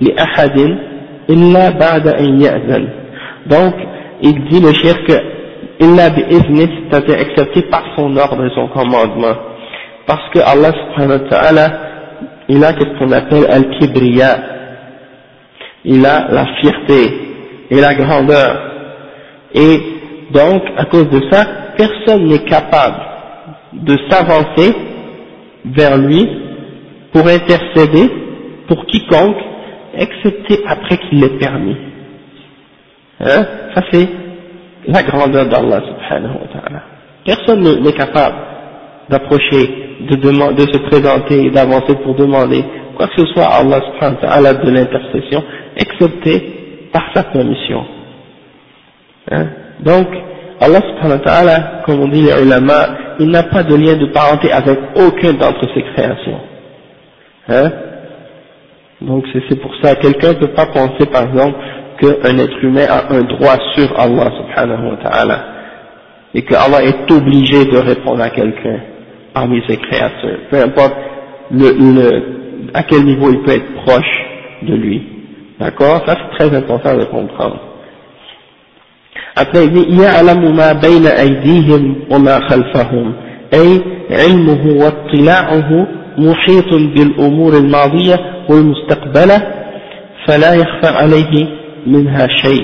[0.00, 0.76] لأحد
[1.30, 2.88] إلا بعد أن يأذن.
[3.46, 3.74] دونك
[4.22, 4.98] يدي الشيخ
[5.82, 9.36] إلا بإذنه تتعي أكسبتي par son ordre et son commandement.
[10.34, 11.88] سبحانه وتعالى
[12.50, 13.12] il a ce qu'on
[15.88, 17.18] il a la fierté
[17.70, 18.60] et la grandeur.
[19.54, 19.80] Et
[20.30, 21.46] donc, à cause de ça,
[21.76, 23.00] personne n'est capable
[23.72, 24.74] de s'avancer
[25.64, 26.28] vers lui
[27.12, 28.10] pour intercéder
[28.68, 29.36] pour quiconque,
[29.94, 31.76] excepté après qu'il l'ait permis.
[33.20, 33.46] Hein?
[33.74, 34.08] Ça c'est
[34.86, 36.82] la grandeur d'Allah subhanahu wa ta'ala.
[37.24, 38.36] Personne n'est capable
[39.08, 42.62] d'approcher de, de se présenter d'avancer pour demander
[42.98, 45.42] quoi que ce soit Allah subhanahu wa ta'ala de l'intercession,
[45.76, 47.84] excepté par sa permission.
[49.30, 49.46] Hein?
[49.80, 50.08] Donc,
[50.60, 52.88] Allah subhanahu wa ta'ala, comme on dit les ulama,
[53.20, 56.40] il n'a pas de lien de parenté avec aucun d'entre ses créations.
[57.48, 57.72] Hein?
[59.00, 61.56] Donc c'est pour ça, quelqu'un ne peut pas penser par exemple
[62.00, 65.44] qu'un être humain a un droit sur Allah subhanahu wa ta'ala
[66.34, 68.80] et que Allah est obligé de répondre à quelqu'un
[69.32, 70.94] parmi ses créatures, peu importe
[71.52, 72.38] le, le,
[72.73, 74.13] à quel niveau il peut être proche
[74.63, 75.01] de lui.
[75.59, 77.59] D'accord Ça c'est très important de comprendre.
[79.35, 83.13] Après il dit يعلم ما بين أيديهم وما خلفهم
[83.53, 88.19] أي علمه واطلاعه محيط بالأمور الماضية
[88.49, 89.37] والمستقبلة
[90.27, 91.47] فلا يخفى عليه
[91.87, 92.63] منها شيء.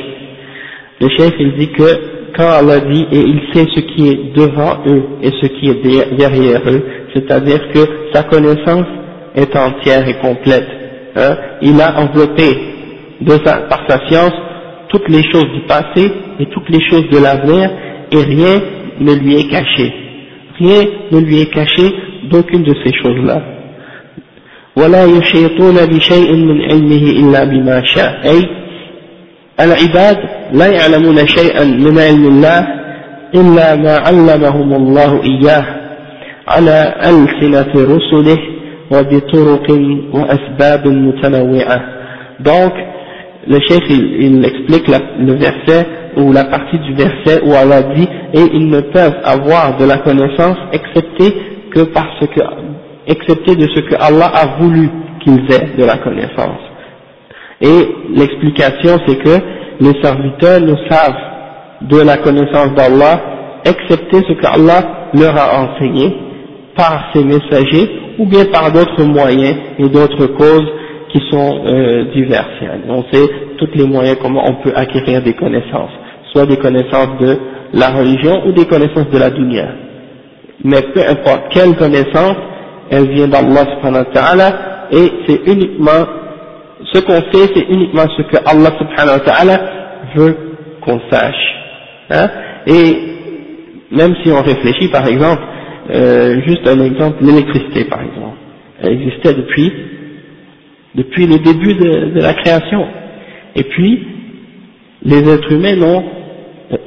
[1.01, 1.89] Le chef il dit que
[2.35, 5.81] quand Allah dit et il sait ce qui est devant eux et ce qui est
[6.17, 7.79] derrière eux, c'est-à-dire que
[8.13, 8.85] sa connaissance
[9.35, 10.67] est entière et complète.
[11.15, 11.37] Hein.
[11.61, 12.49] Il a enveloppé
[13.21, 14.33] de par sa science
[14.89, 17.69] toutes les choses du passé et toutes les choses de l'avenir
[18.11, 18.61] et rien
[18.99, 19.93] ne lui est caché.
[20.59, 21.93] Rien ne lui est caché
[22.29, 23.41] d'aucune de ces choses-là.
[29.59, 30.17] العباد
[30.53, 32.67] لا يعلمون شيئا من علم الله
[33.35, 35.65] إلا ما علمهم الله إياه
[36.47, 38.52] على ألسنة رسله وبطرق وأسباب متنوعة
[42.40, 42.72] donc
[43.46, 47.82] le chef il, il explique la, le verset ou la partie du verset où Allah
[47.94, 51.34] dit et ils ne peuvent avoir de la connaissance excepté
[51.72, 52.40] que parce que
[53.06, 54.88] excepté de ce que Allah a voulu
[55.22, 56.60] qu'ils aient de la connaissance
[57.60, 59.38] Et l'explication c'est que
[59.80, 61.16] les serviteurs ne savent
[61.82, 63.20] de la connaissance d'Allah,
[63.64, 66.14] excepté ce qu'Allah leur a enseigné
[66.76, 70.70] par ses messagers ou bien par d'autres moyens et d'autres causes
[71.10, 72.46] qui sont euh, diverses.
[72.88, 75.92] On sait tous les moyens comment on peut acquérir des connaissances,
[76.32, 77.38] soit des connaissances de
[77.72, 79.68] la religion ou des connaissances de la dunya.
[80.64, 82.36] Mais peu importe quelle connaissance,
[82.90, 84.52] elle vient d'Allah subhanahu wa ta'ala
[84.92, 86.04] et c'est uniquement
[86.92, 89.60] ce qu'on sait, c'est uniquement ce que Allah subhanahu wa ta'ala
[90.16, 90.36] veut
[90.80, 91.54] qu'on sache.
[92.10, 92.28] Hein.
[92.66, 92.96] Et
[93.90, 95.42] même si on réfléchit, par exemple,
[95.90, 98.36] euh, juste un exemple, l'électricité, par exemple,
[98.82, 99.72] elle existait depuis,
[100.94, 102.86] depuis le début de, la création.
[103.54, 104.06] Et puis,
[105.02, 106.04] les êtres humains n'ont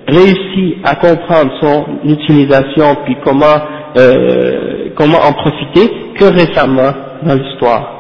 [0.07, 3.61] réussi à comprendre son utilisation, puis comment,
[3.97, 7.93] euh, comment en profiter que récemment dans l'histoire.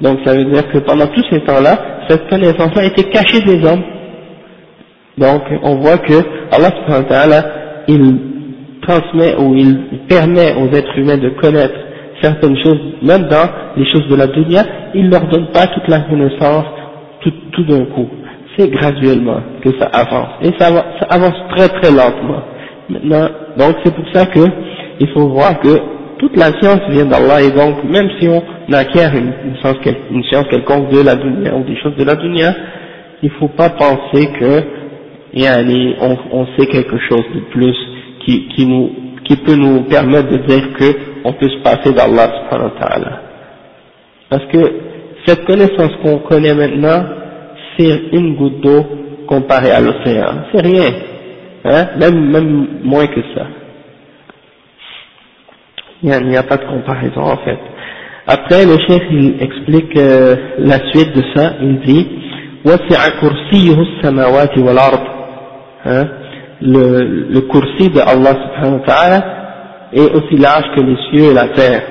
[0.00, 1.78] Donc ça veut dire que pendant tous ces temps-là,
[2.08, 3.82] cette connaissance-là était cachée des hommes.
[5.16, 6.14] Donc on voit que
[6.50, 6.70] Allah
[7.88, 8.33] il
[8.86, 9.76] transmet ou il
[10.08, 11.74] permet aux êtres humains de connaître
[12.22, 15.88] certaines choses, même dans les choses de la dunya, il ne leur donne pas toute
[15.88, 16.64] la connaissance
[17.52, 18.08] tout, d'un coup.
[18.56, 20.34] C'est graduellement que ça avance.
[20.42, 20.68] Et ça,
[21.08, 22.42] avance très très lentement.
[23.56, 24.40] Donc c'est pour ça que
[25.00, 25.76] il faut voir que
[26.18, 28.42] toute la science vient d'Allah et donc même si on
[28.72, 32.54] acquiert une, science, quelconque de la dunya ou des choses de la dunya,
[33.22, 34.62] il ne faut pas penser que
[36.00, 37.76] on, on sait quelque chose de plus
[38.25, 38.91] qui, qui, nous,
[39.25, 43.21] qui peut nous permettre de dire qu'on peut se passer d'Allah subhanahu wa ta'ala.
[44.29, 44.57] Parce que
[45.25, 47.03] cette connaissance qu'on connaît maintenant,
[47.77, 48.85] c'est une goutte d'eau
[49.27, 50.45] comparée à l'océan.
[50.51, 50.91] C'est rien.
[51.65, 53.47] hein, même, même moins que ça.
[56.01, 57.59] Il n'y a, pas de comparaison en fait.
[58.25, 62.07] Après, le chef il explique euh, la suite de ça, il dit
[62.65, 64.99] وسع كرسيه السماوات والأرض
[65.85, 66.07] hein,
[66.60, 69.24] le, le kursi de Allah subhanahu wa ta'ala
[69.92, 71.82] est aussi large que les cieux et la terre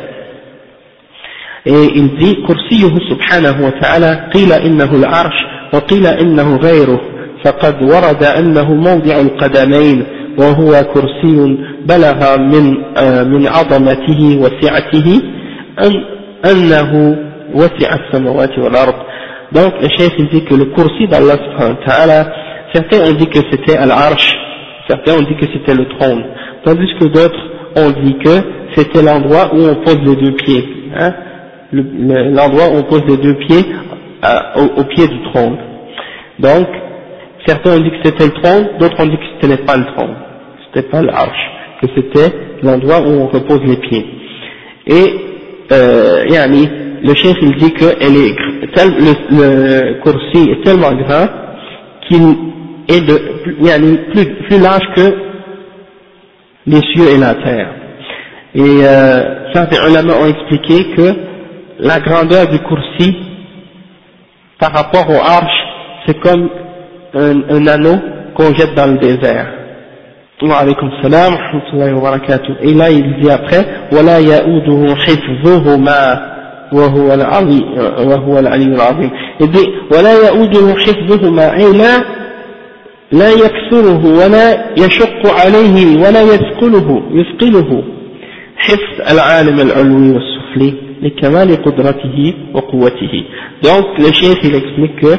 [1.65, 5.37] et il dit كرسيه سبحانه وتعالى قيل إنه العرش
[5.73, 7.01] وقيل إنه غيره
[7.45, 10.03] فقد ورد أنه موضع القدمين
[10.37, 12.65] وهو كرسي بلغ من
[13.31, 15.21] من عظمته وسعته
[15.85, 15.93] أن
[16.51, 17.17] أنه
[17.55, 18.95] وسع السماوات والأرض
[19.53, 22.19] donc le chef dit que le kursi d'Allah subhanahu wa ta'ala
[22.73, 24.33] certains ont dit que c'était al-arsh
[24.87, 26.23] certains ont dit que c'était le trône
[26.63, 30.65] tandis que d'autres ont dit que c'était l'endroit où on pose les deux pieds
[30.95, 31.13] hein
[31.73, 33.65] l'endroit où on pose les deux pieds
[34.25, 35.57] euh, au, pied du trône.
[36.39, 36.67] Donc,
[37.45, 39.85] certains ont dit que c'était le trône, d'autres ont dit que ce n'était pas le
[39.85, 40.15] trône,
[40.65, 44.05] c'était pas l'arche, que c'était l'endroit où on repose les pieds.
[44.87, 45.15] Et,
[45.71, 46.69] euh, yani,
[47.03, 48.35] le chef il dit que elle est,
[48.73, 51.27] tel, le, le coursier est tellement grand
[52.07, 52.52] qu'il
[52.88, 53.20] est de,
[53.60, 55.14] yani, plus, plus large que
[56.66, 57.74] les cieux et la terre.
[58.54, 61.14] Et euh, certains ulama ont expliqué que
[61.80, 63.16] la grandeur du coursi
[64.58, 65.66] par rapport au arche,
[66.06, 66.48] c'est comme
[67.14, 67.98] un, un anneau
[68.34, 69.46] qu'on jette dans le désert.
[70.40, 71.34] Wa alaykum salam,
[71.74, 72.52] wa barakatuh.
[72.62, 76.38] Et là, il dit après, وَلَا يَؤُدُهُ حِفْظُهُمَا
[76.72, 77.64] وهو العظيم
[77.98, 82.04] وهو العلي العظيم il dit ولا يؤوده حفظهما أي لا
[83.12, 87.82] لا يكسره ولا يشق عليه ولا يثقله يثقله
[88.56, 90.88] حفظ العالم العلوي والسفلي
[93.62, 95.14] donc le chef il explique que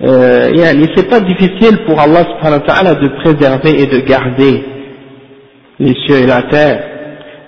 [0.00, 4.62] euh, c'est pas difficile pour Allah subhanahu wa ta'ala de préserver et de garder
[5.80, 6.82] les cieux et la terre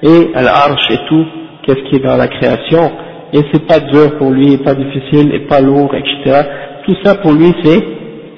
[0.02, 1.24] et l'arche et tout
[1.62, 2.90] qu'est-ce qui est dans la création
[3.32, 6.42] et c'est pas dur pour lui, pas difficile et pas lourd, etc.
[6.84, 7.80] Tout ça pour lui c'est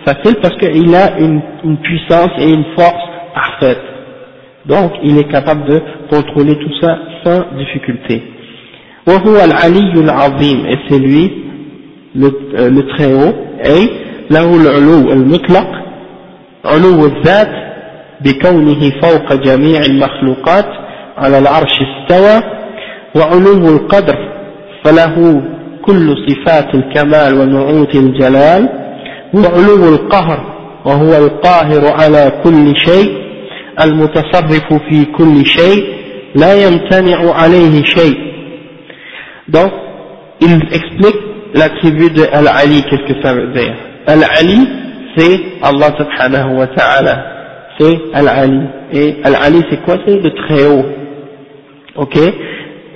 [0.07, 3.05] facile parce qu'il a une, une puissance et une force
[3.35, 3.83] parfaite.
[4.67, 5.81] Donc il est capable de
[6.11, 8.23] contrôler tout ça sans difficulté.
[9.07, 11.33] وهو العلي العظيم et c'est lui
[12.15, 12.29] le,
[12.77, 13.35] le très haut
[13.67, 13.89] أي
[14.31, 15.67] له العلو المطلق
[16.65, 17.51] علو الذات
[18.21, 20.67] بكونه فوق جميع المخلوقات
[21.19, 22.41] على العرش استوى
[23.17, 24.17] وعلو القدر
[24.85, 25.43] فله
[25.83, 28.69] كل صفات الكمال ونعوت الجلال
[29.35, 30.41] وعلو القهر
[30.85, 33.23] وهو القاهر على كل شيء
[33.85, 35.85] المتصرف في كل شيء
[36.35, 38.33] لا يمتنع عليه شيء
[39.49, 39.73] Donc,
[40.41, 41.21] il explique
[41.55, 43.75] l'attribut de Al-Ali, qu'est-ce que ça veut dire
[44.07, 44.67] Al-Ali,
[45.17, 47.25] c'est Allah subhanahu wa ta'ala,
[47.79, 48.61] c'est Al-Ali.
[48.93, 50.85] Et Al-Ali, c'est quoi C'est le très haut.
[51.97, 52.17] Ok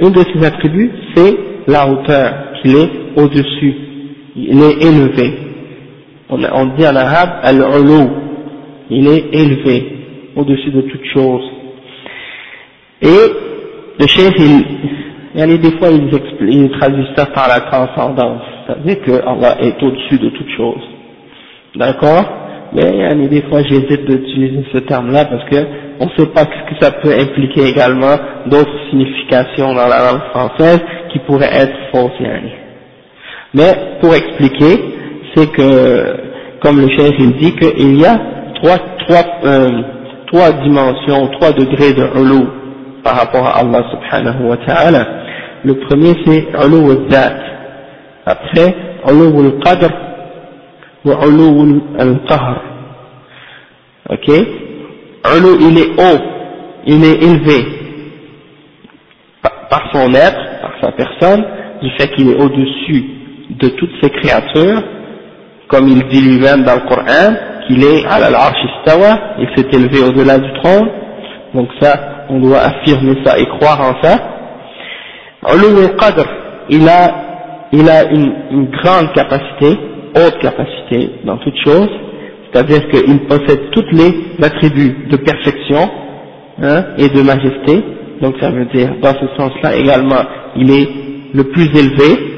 [0.01, 1.37] Une de ses attributs, c'est
[1.67, 3.75] la hauteur, qu'il est au-dessus,
[4.37, 5.35] il est élevé.
[6.32, 6.38] On,
[6.78, 8.08] dit en arabe Al-Ulu,
[8.90, 11.44] il est élevé, au-dessus de toute chose.
[13.02, 13.08] Et
[14.00, 14.64] le chef, il,
[15.36, 16.10] et des fois ils,
[16.50, 20.82] ils traduisent ça par la transcendance, c'est-à-dire que Allah est au-dessus de toute chose.
[21.76, 22.24] D'accord?
[22.74, 25.66] Mais des fois j'hésite d'utiliser ce terme-là parce que
[26.00, 28.16] on ne sait pas ce que ça peut impliquer également
[28.46, 30.80] d'autres significations dans la langue française
[31.12, 32.12] qui pourraient être fausses.
[33.54, 35.01] Mais pour expliquer,
[35.36, 36.16] c'est que,
[36.62, 38.18] comme le chef il dit qu'il y a
[38.56, 39.70] trois, trois, euh,
[40.28, 42.46] trois dimensions, trois degrés de ulu
[43.04, 45.08] par rapport à Allah subhanahu wa ta'ala.
[45.64, 47.36] Le premier c'est Ulu al-Dhat.
[48.26, 48.76] Après,
[49.10, 49.92] Ulu al-Qadr
[51.06, 52.62] ou Ulu al-Qahr.
[54.10, 54.28] Ok?
[54.30, 56.22] Ulu il est haut,
[56.88, 57.82] il est élevé
[59.70, 61.44] par son être, par sa personne,
[61.82, 63.06] du fait qu'il est au-dessus
[63.52, 64.84] de toutes ses créatures,
[65.72, 67.34] comme il dit lui-même dans le Coran,
[67.68, 70.90] qu'il est à l'arche istawa, il s'est élevé au-delà du trône,
[71.54, 74.18] donc ça, on doit affirmer ça et croire en ça.
[75.54, 76.26] Ulul Qadr,
[76.70, 79.78] il a, il a une, une, grande capacité,
[80.16, 81.90] haute capacité dans toute chose,
[82.52, 85.90] c'est-à-dire qu'il possède toutes les attributs de perfection
[86.62, 87.84] hein, et de majesté,
[88.22, 90.24] donc ça veut dire, dans ce sens-là également,
[90.58, 90.88] il est
[91.34, 92.32] le plus élevé,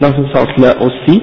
[0.00, 1.22] dans ce sens-là aussi,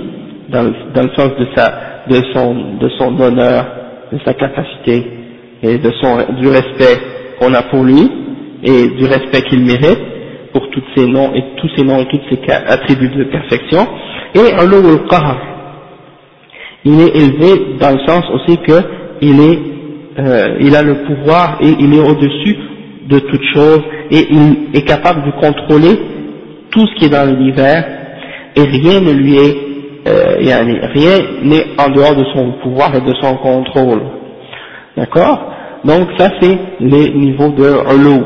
[0.49, 3.65] dans dans le sens de, sa, de, son, de son honneur,
[4.11, 5.03] de sa capacité
[5.63, 6.99] et de son, du respect
[7.39, 8.09] qu'on a pour lui
[8.63, 9.99] et du respect qu'il mérite
[10.53, 13.87] pour tous ces noms et tous ces noms et tous ces attributs de perfection.
[14.33, 15.37] Et Ulu al-Qahr,
[16.85, 18.79] il est élevé dans le sens aussi que
[19.21, 19.59] il est
[20.17, 22.55] euh, il a le pouvoir et il est au-dessus
[23.09, 23.81] de toute chose
[24.11, 25.99] et il est capable de contrôler
[26.71, 27.83] tout ce qui est dans l'univers
[28.55, 29.57] et rien ne lui est,
[30.07, 30.63] euh, rien
[31.43, 34.01] n'est en dehors de son pouvoir et de son contrôle.
[34.95, 35.51] D'accord?
[35.83, 38.23] Donc ça c'est les niveaux de ulou.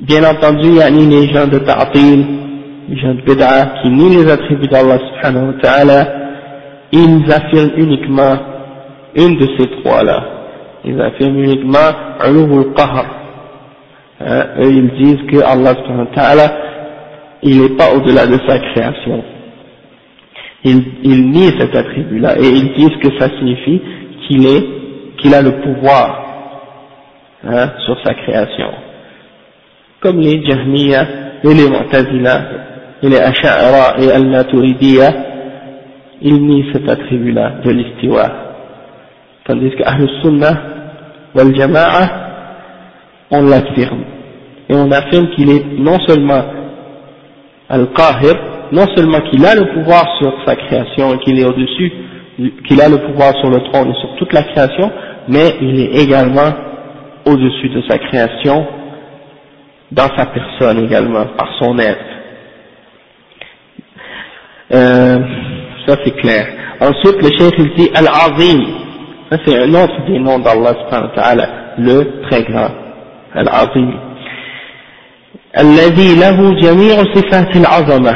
[0.00, 2.24] Bien entendu, il y a les gens de ta'atil,
[2.88, 6.06] les gens de bid'a qui nient les attributs d'Allah subhanahu wa ta'ala,
[6.92, 8.36] ils affirment uniquement
[9.16, 10.24] une de ces trois-là.
[10.84, 11.90] Ils affirment uniquement
[12.26, 13.06] ulou al-qahr.
[14.20, 16.52] Hein, ils disent que Allah subhanahu wa ta'ala,
[17.42, 19.22] il n'est pas au-delà de sa création.
[20.64, 23.80] Ils, ils cet attribut-là et ils disent que ça signifie
[24.26, 24.66] qu'il est,
[25.18, 26.24] qu'il a le pouvoir
[27.44, 28.70] hein, sur sa création.
[30.00, 31.06] Comme les Jahmiya
[31.44, 32.42] et les Mu'tazila
[33.02, 35.10] et les Asha'ara et Al-Naturidiyya,
[36.22, 38.30] ils nient cet attribut-là de l'istiwa.
[39.44, 40.54] Tandis que Ahlus Sunnah
[41.34, 42.28] wal Jama'a,
[43.30, 44.02] on l'affirme.
[44.68, 46.42] Et on affirme qu'il est non seulement
[47.68, 48.34] Al-Qahir,
[48.71, 51.91] non seulement qu'il a le pouvoir sur sa création et qu'il est au-dessus,
[52.67, 54.91] qu'il a le pouvoir sur le trône et sur toute la création,
[55.27, 56.51] mais il est également
[57.25, 58.65] au-dessus de sa création,
[59.91, 61.99] dans sa personne également, par son être.
[64.73, 65.19] Euh,
[65.87, 66.47] ça c'est clair.
[66.81, 68.63] Ensuite, le chef il dit Al-Azim,
[69.29, 72.71] ça c'est un autre des noms d'Allah subhanahu wa ta'ala, le très grand,
[73.35, 73.91] Al-Azim.
[75.59, 78.13] الذي له جميع صفات العظمة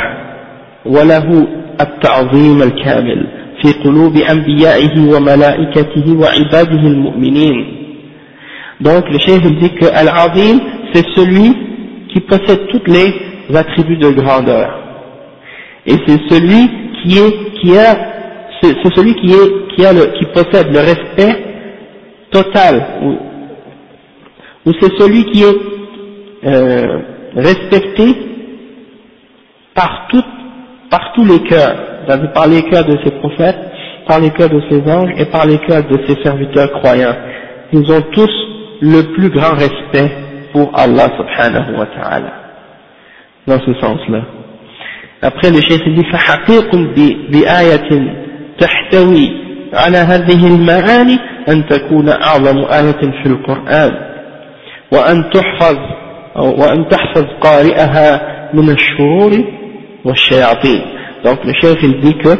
[0.85, 1.47] وله
[1.81, 3.27] التعظيم الكامل
[3.61, 7.73] في قلوب أنبيائه وملائكته وعباده المؤمنين
[8.79, 10.59] Donc le chef dit que Al-Azim
[10.93, 11.51] c'est celui
[12.09, 13.11] qui possède tous les
[13.55, 14.69] attributs de grandeur
[15.87, 16.69] et c'est celui
[17.01, 17.97] qui est qui a
[18.61, 21.35] c'est celui qui est qui a le qui possède le respect
[22.31, 25.57] total ou, ou c'est celui qui est
[26.45, 26.99] euh,
[27.35, 28.15] respecté
[29.73, 30.23] par, tout,
[30.91, 31.75] par tous les cœurs,
[32.33, 33.59] par les cœurs de ses prophètes,
[34.07, 37.15] par les cœurs de ses anges et par les cœurs de ses serviteurs croyants.
[37.73, 38.31] Ils ont tous
[38.81, 40.11] le plus grand respect
[40.53, 42.33] pour Allah subhanahu wa ta'ala.
[43.45, 44.21] Dans ce sens-là.
[45.21, 46.75] Après le chef dit فحقيق
[47.31, 47.89] بآية
[48.59, 49.31] تحتوي
[49.73, 51.17] على هذه المعاني
[51.49, 53.91] أن تكون أعظم آية في القرآن
[54.91, 55.77] وأن تحفظ
[56.35, 58.21] وأن تحفظ قارئها
[58.53, 59.60] من الشرور والشياطين
[60.04, 62.30] donc le chef il dit que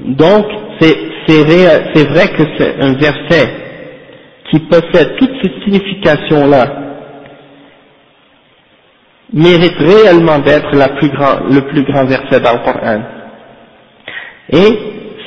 [0.00, 0.46] donc
[0.80, 3.48] c'est vrai que c'est un verset
[4.50, 6.86] qui possède toute cette signification là
[9.32, 13.00] mérite réellement d'être le plus grand verset dans le Coran.
[14.50, 14.78] Et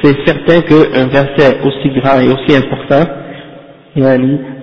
[0.01, 3.05] c'est certain qu'un verset aussi grand et aussi important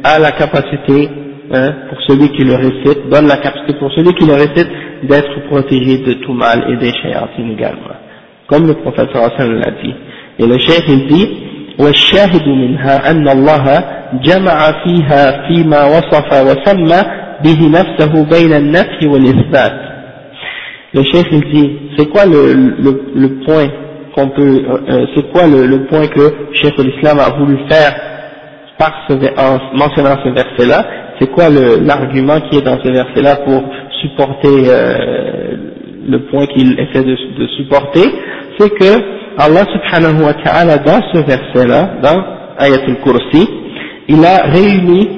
[0.05, 1.09] a la capacité
[1.53, 4.69] hein, pour celui qui le récite, donne la capacité pour celui qui le récite
[5.04, 7.96] d'être protégé de tout mal et des shayatines également.
[8.48, 9.94] Comme le prophète sallallahu l'a dit.
[10.40, 11.28] Et le cheikh il dit,
[11.80, 13.84] والشاهد منها أن الله
[14.24, 17.02] جمع فيها فيما وصف وسمى
[17.44, 19.74] به نفسه بين النفي والإثبات.
[20.94, 23.68] Le cheikh il dit, c'est quoi le, le, le point
[24.14, 27.94] qu'on peut, euh, c'est quoi le, le point que Cheikh l'Islam a voulu faire
[28.78, 30.86] par ce, en mentionnant ce verset-là
[31.19, 33.63] c'est quoi l'argument qui est dans ce verset-là pour
[34.03, 35.57] supporter euh,
[36.09, 37.17] le point qu'il essaie de,
[37.57, 38.05] supporter,
[38.59, 42.25] c'est que Allah subhanahu wa ta'ala dans ce verset-là, dans
[42.59, 43.49] Ayatul Kursi,
[44.09, 45.09] il a réuni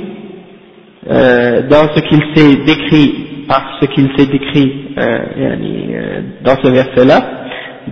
[1.10, 6.68] euh, dans ce qu'il s'est décrit, par ce qu'il s'est décrit euh, euh dans ce
[6.68, 7.20] verset-là,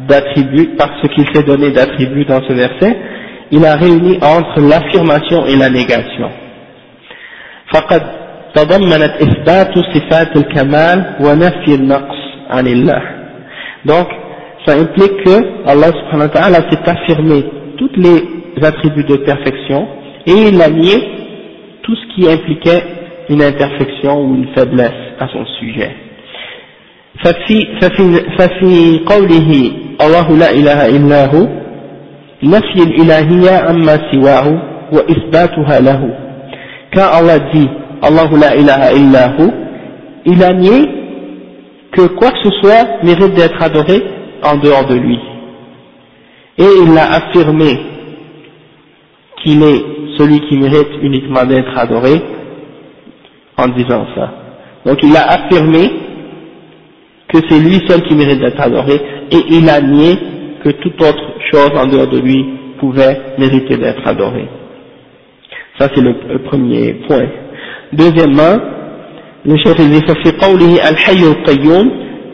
[0.09, 2.97] d'attributs, par ce qu'il s'est donné d'attributs dans ce verset,
[3.51, 6.31] il a réuni entre l'affirmation et la négation.
[7.74, 8.02] فقد
[8.56, 12.20] تضمنت إثبات صفات الكمال ونفي النقص
[12.50, 13.02] عن الله
[13.86, 14.08] donc
[14.68, 17.44] ça implique que Allah subhanahu wa ta'ala s'est affirmé
[17.78, 19.88] tous les attributs de perfection
[20.28, 20.98] et il a nié
[21.84, 22.84] tout ce qui impliquait
[23.30, 25.92] une imperfection ou une faiblesse à son sujet
[27.24, 29.72] ففي, ففي, ففي قوله
[30.06, 31.48] الله لا إله إلا هو
[32.44, 34.62] نفي الإلهية عما سواه
[34.94, 36.02] وإثباتها له
[36.97, 37.69] quand Allah dit
[38.01, 39.51] Allahu la ilaha illahu,
[40.25, 40.89] il a nié
[41.93, 44.03] que quoi que ce soit mérite d'être adoré
[44.43, 45.19] en dehors de lui.
[46.59, 47.79] Et il a affirmé
[49.43, 49.85] qu'il est
[50.17, 52.23] celui qui mérite uniquement d'être adoré
[53.59, 54.33] en disant ça.
[54.87, 55.91] Donc il a affirmé
[57.29, 58.95] que c'est lui seul qui mérite d'être adoré
[59.31, 60.17] et il a nié
[60.65, 62.45] que toute autre chose en dehors de lui
[62.81, 64.49] pouvait mériter d'être adoré.
[65.80, 67.28] Ça c'est le, premier point.
[67.94, 68.58] Deuxièmement,
[69.46, 71.92] le chef dit ففي قوله الحي القيوم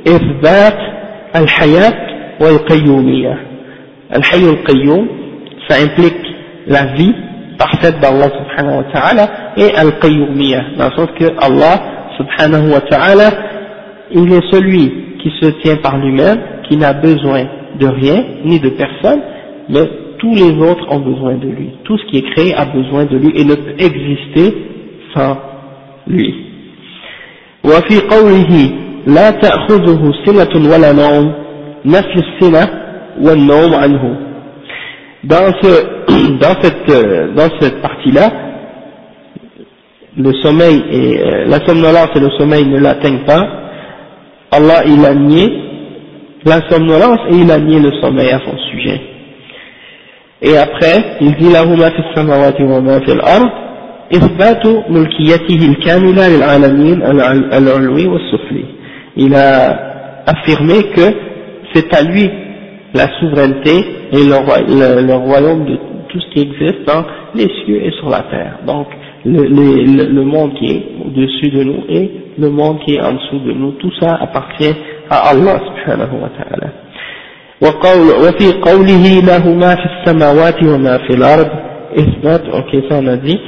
[0.08, 0.78] إثبات
[1.36, 1.94] الحياة
[2.42, 3.38] والقيومية.
[4.16, 5.08] الحي القيوم
[5.70, 6.16] ça implique
[6.68, 7.14] la vie
[7.58, 9.28] parfaite d'Allah subhanahu wa ta'ala
[9.58, 11.76] et al-qayyumiyya, dans le sens que Allah
[12.18, 13.30] subhanahu wa ta'ala,
[14.12, 14.92] il est celui
[15.22, 16.40] qui se tient par lui-même,
[16.70, 17.46] qui n'a besoin
[17.80, 19.22] de rien, ni de personne,
[19.70, 19.90] mais
[20.22, 21.70] tous les autres ont besoin de lui.
[21.84, 24.54] Tout ce qui est créé a besoin de lui et ne peut exister
[25.16, 25.38] sans
[26.08, 26.34] lui.
[27.66, 28.70] وفي قوله
[29.08, 31.34] لا تأخذه سنة ولا نوم
[31.86, 32.64] نفي السنة
[33.22, 34.28] والنوم عنه
[35.24, 38.30] dans, ce, dans cette, euh, dans cette partie-là,
[40.18, 43.46] le sommeil et euh, la somnolence et le sommeil ne l'atteignent pas.
[44.52, 45.52] Allah il a nié
[46.46, 49.02] la somnolence et il a nié le sommeil à son sujet.
[50.42, 53.68] Et après, il dit lahuma fi samawati wa ma fi al-ard
[54.14, 57.04] إثبات ملكيته الكاملة للعالمين
[57.54, 58.66] العلوي والسفلي.
[59.18, 61.02] Il a affirmé que
[61.74, 62.30] c'est à lui
[62.94, 63.74] la souveraineté
[64.14, 65.76] et le, royaume de
[66.08, 67.04] tout ce qui existe dans
[67.36, 68.60] les cieux et sur la terre.
[68.66, 68.88] Donc,
[69.26, 73.40] le, le, monde qui est au-dessus de nous et le monde qui est en dessous
[73.40, 74.74] de nous, tout ça appartient
[75.10, 76.81] à Allah subhanahu wa ta'ala.
[77.62, 81.48] وفي قوله له ما في السماوات وما في الأرض
[82.00, 83.40] إثبات أوكي ça dit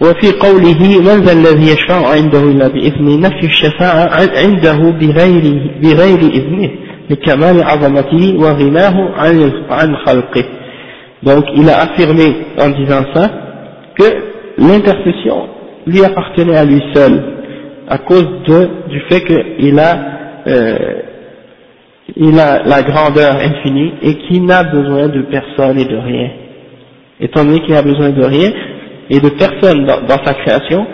[0.00, 5.44] وفي قوله من ذا الذي يشفع عنده إلا بإذنه نفي الشفاعة عنده بغير,
[5.82, 6.70] بغير إذنه
[11.22, 13.30] donc il a affirmé en disant ça
[13.98, 14.04] que
[14.58, 15.48] l'intercession
[15.86, 17.22] lui appartenait à lui seul
[17.88, 19.98] à cause de, du fait qu'il a,
[20.46, 20.76] euh,
[22.16, 26.30] il a la grandeur infinie et qu'il n'a besoin de personne et de rien.
[27.20, 28.50] Étant donné qu'il a besoin de rien
[29.10, 30.86] et de personne dans, dans sa création,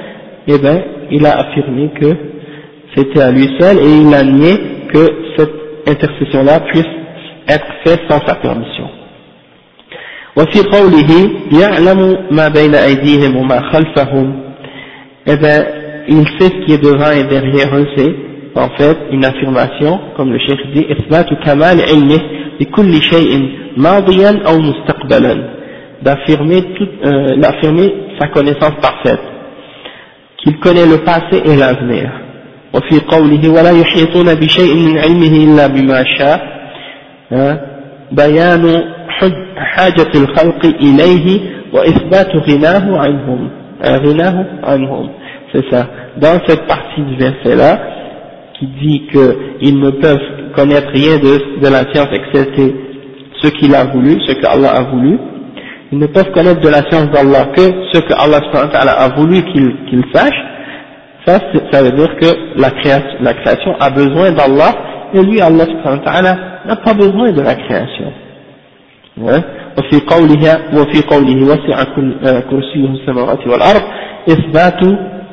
[0.47, 2.15] eh bien, il a affirmé que
[2.95, 4.53] c'était à lui seul et il a nié
[4.93, 5.55] que cette
[5.87, 6.87] intercession-là puisse
[7.49, 8.89] être faite sans sa permission.
[10.37, 11.31] وفي قوله
[11.61, 14.49] يعلم ما بين أيديهم وما خلفهم
[15.27, 15.65] eh bien,
[16.09, 18.15] il sait ce qui est devant et derrière eux, c'est
[18.55, 22.21] en fait une affirmation, comme le cheikh dit, إثبات كمال علمه
[22.61, 25.59] بكل شيء ماضيا أو مستقبلا
[26.03, 26.63] d'affirmer
[27.05, 29.21] euh, d'affirmer sa connaissance parfaite
[30.39, 32.11] qu'il connaît le passé et l'avenir
[32.75, 36.41] وفي قوله ولا يحيطون بشيء من علمه إلا بما شاء
[38.13, 38.83] بيان
[39.57, 41.41] حاجة الخلق إليه
[41.73, 43.51] وإثبات غناه عنهم
[43.85, 45.09] غناه عنهم
[45.53, 45.87] c'est ça
[46.21, 47.79] dans cette partie du verset là
[48.59, 52.75] qui dit qu'ils ne peuvent connaître rien de, de la science excepté
[53.41, 55.19] ce qu'il a voulu, ce que Allah a voulu
[55.91, 59.75] ils ne peuvent connaître de la science d'Allah que ce que Allah a voulu qu'ils
[59.89, 60.45] qu sachent
[61.27, 61.41] Ça,
[61.73, 64.73] ça veut dire que la création, la création a besoin d'Allah,
[65.15, 65.65] et lui, Allah
[66.67, 68.13] n'a pas besoin de la création.
[69.17, 69.43] Ouais.
[69.79, 71.85] وفي قولها وفي قوله وسع
[72.51, 73.83] كرسيه السماوات والأرض
[74.29, 74.81] إثبات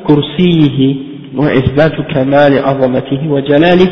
[0.08, 0.96] كرسيه
[1.36, 3.90] وإثبات كمال عظمته وجلاله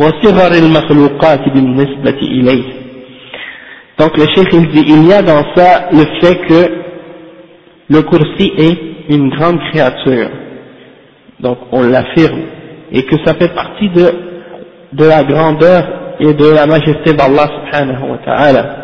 [0.00, 2.64] وصغر المخلوقات بالنسبة إليه
[3.98, 6.70] Donc le cheikh il dit, il y a dans ça le fait que
[7.88, 8.78] le kursi est
[9.14, 10.28] une grande créature
[11.40, 12.42] donc on l'affirme,
[12.92, 14.10] et que ça fait partie de,
[14.92, 18.76] de la grandeur et de la majesté d'Allah subhanahu wa ta'ala.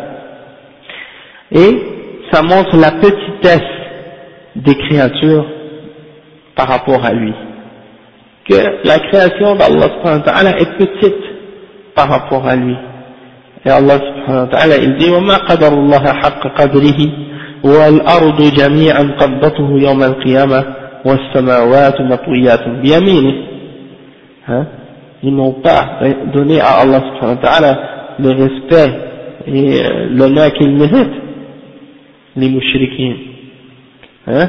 [1.51, 1.83] Et
[2.31, 3.59] ça montre la petitesse
[4.55, 5.45] des créatures
[6.55, 7.33] par rapport à lui.
[8.48, 11.24] Que la création d'Allah subhanahu wa ta'ala est petite
[11.94, 12.76] par rapport à lui.
[13.66, 17.00] Et Allah subhanahu wa ta'ala il dit وَمَا قَدَرُ اللَّهَ حَقَّ قَدْرِهِ
[17.64, 20.64] وَالْأَرْضُ جَمِيعًا قَبَّتُهُ يَوْمَ الْقِيَامَةِ
[24.48, 24.66] hein?
[25.22, 26.00] ils n'ont pas
[26.32, 27.78] donné à Allah subhanahu wa ta'ala
[28.18, 28.92] le respect
[29.46, 31.12] et euh, l'honneur qu'il mérite
[32.36, 33.16] les mouchriquins
[34.26, 34.48] hein?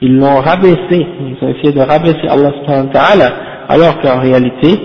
[0.00, 3.32] Ils l'ont rabaissé ils ont essayé de rabaisser Allah subhanahu wa ta'ala
[3.68, 4.78] alors qu'en réalité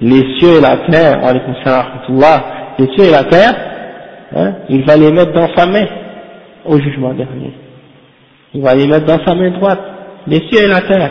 [0.00, 1.20] les cieux et la terre
[2.78, 3.54] les cieux et la terre
[4.34, 5.86] hein, il va les mettre dans sa main
[6.64, 7.52] au jugement dernier
[8.54, 9.80] il va les mettre dans sa main droite
[10.26, 11.10] les cieux et la terre.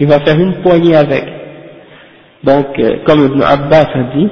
[0.00, 1.24] Il va faire une poignée avec.
[2.44, 4.28] Donc, euh, comme Ibn Abbas a dit,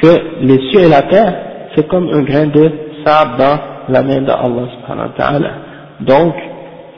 [0.00, 1.34] que les cieux et la terre,
[1.74, 2.70] c'est comme un grain de
[3.04, 3.58] sable dans
[3.88, 5.50] la main d'Allah subhanahu wa ta'ala.
[6.00, 6.34] Donc,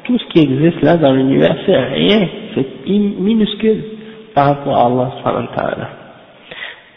[0.05, 3.83] tout ce qui existe là dans l'univers, c'est rien, c'est minuscule
[4.35, 5.89] par rapport à Allah subhanahu wa ta'ala.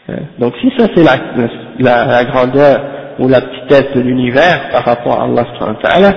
[0.09, 2.81] Euh, donc si ça c'est la, grandeur
[3.19, 6.13] ou la petitesse de l'univers par rapport à Allah subhanahu wa ta'ala,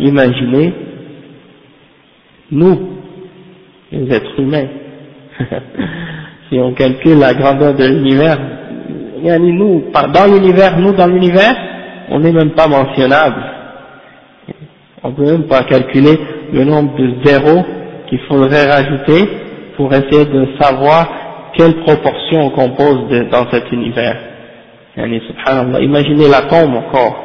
[0.00, 0.72] imaginez
[2.50, 2.78] nous,
[3.92, 4.68] les êtres humains,
[6.48, 8.38] si on calcule la grandeur de l'univers,
[9.20, 11.54] nous, dans l'univers, nous dans l'univers,
[12.10, 13.57] on n'est même pas mentionnable.
[15.08, 16.18] On peut même pas calculer
[16.52, 17.64] le nombre de zéros
[18.08, 19.26] qu'il faudrait rajouter
[19.74, 21.08] pour essayer de savoir
[21.56, 24.18] quelle proportion on compose dans cet univers.
[24.98, 27.24] Imaginez l'atome encore,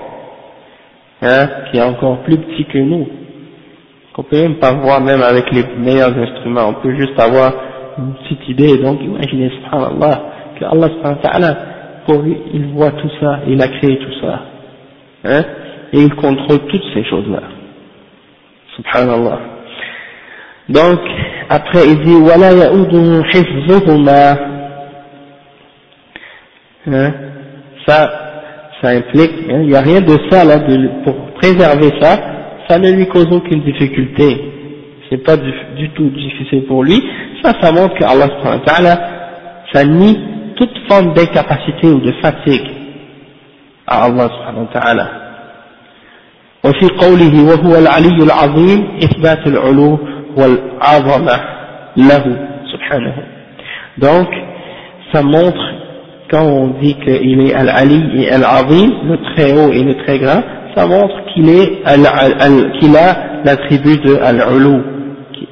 [1.22, 3.06] hein, qui est encore plus petit que nous,
[4.14, 7.52] qu'on peut même pas voir même avec les meilleurs instruments, on peut juste avoir
[7.98, 10.22] une petite idée, donc imaginez subhanallah,
[10.58, 11.56] que Allah subhanahu
[12.06, 14.40] pour lui, il voit tout ça, il a créé tout ça,
[15.26, 15.42] hein,
[15.92, 17.42] et il contrôle toutes ces choses-là.
[18.77, 19.41] Subhanallah.
[20.69, 21.01] Donc,
[21.49, 24.39] après il dit, وَلَا يَؤُدُهُ حِفْظُهُمَا
[26.87, 27.13] hein,
[27.87, 28.11] ça,
[28.83, 32.19] ça implique, hein, il n'y a rien de ça là, de, pour préserver ça,
[32.69, 34.53] ça ne lui cause aucune difficulté,
[35.09, 37.03] c'est pas du, du, tout difficile pour lui,
[37.43, 38.29] ça, ça montre que Allah
[39.73, 40.19] ça nie
[40.57, 42.69] toute forme d'incapacité ou de fatigue
[43.87, 45.09] à Allah subhanahu wa ta'ala.
[46.83, 49.99] وفي قوله وهو العلي العظيم إثبات العلو
[50.37, 51.41] والعظمة
[51.97, 52.25] له
[52.73, 53.15] سبحانه
[53.99, 54.29] donc
[55.13, 55.79] ça montre
[56.31, 60.43] quand on dit qu'il est Al-Ali et Al-Azim, le très haut et le très grand,
[60.77, 61.83] ça montre qu'il est
[62.79, 64.83] qu'il a l'attribut de Al-Ulu,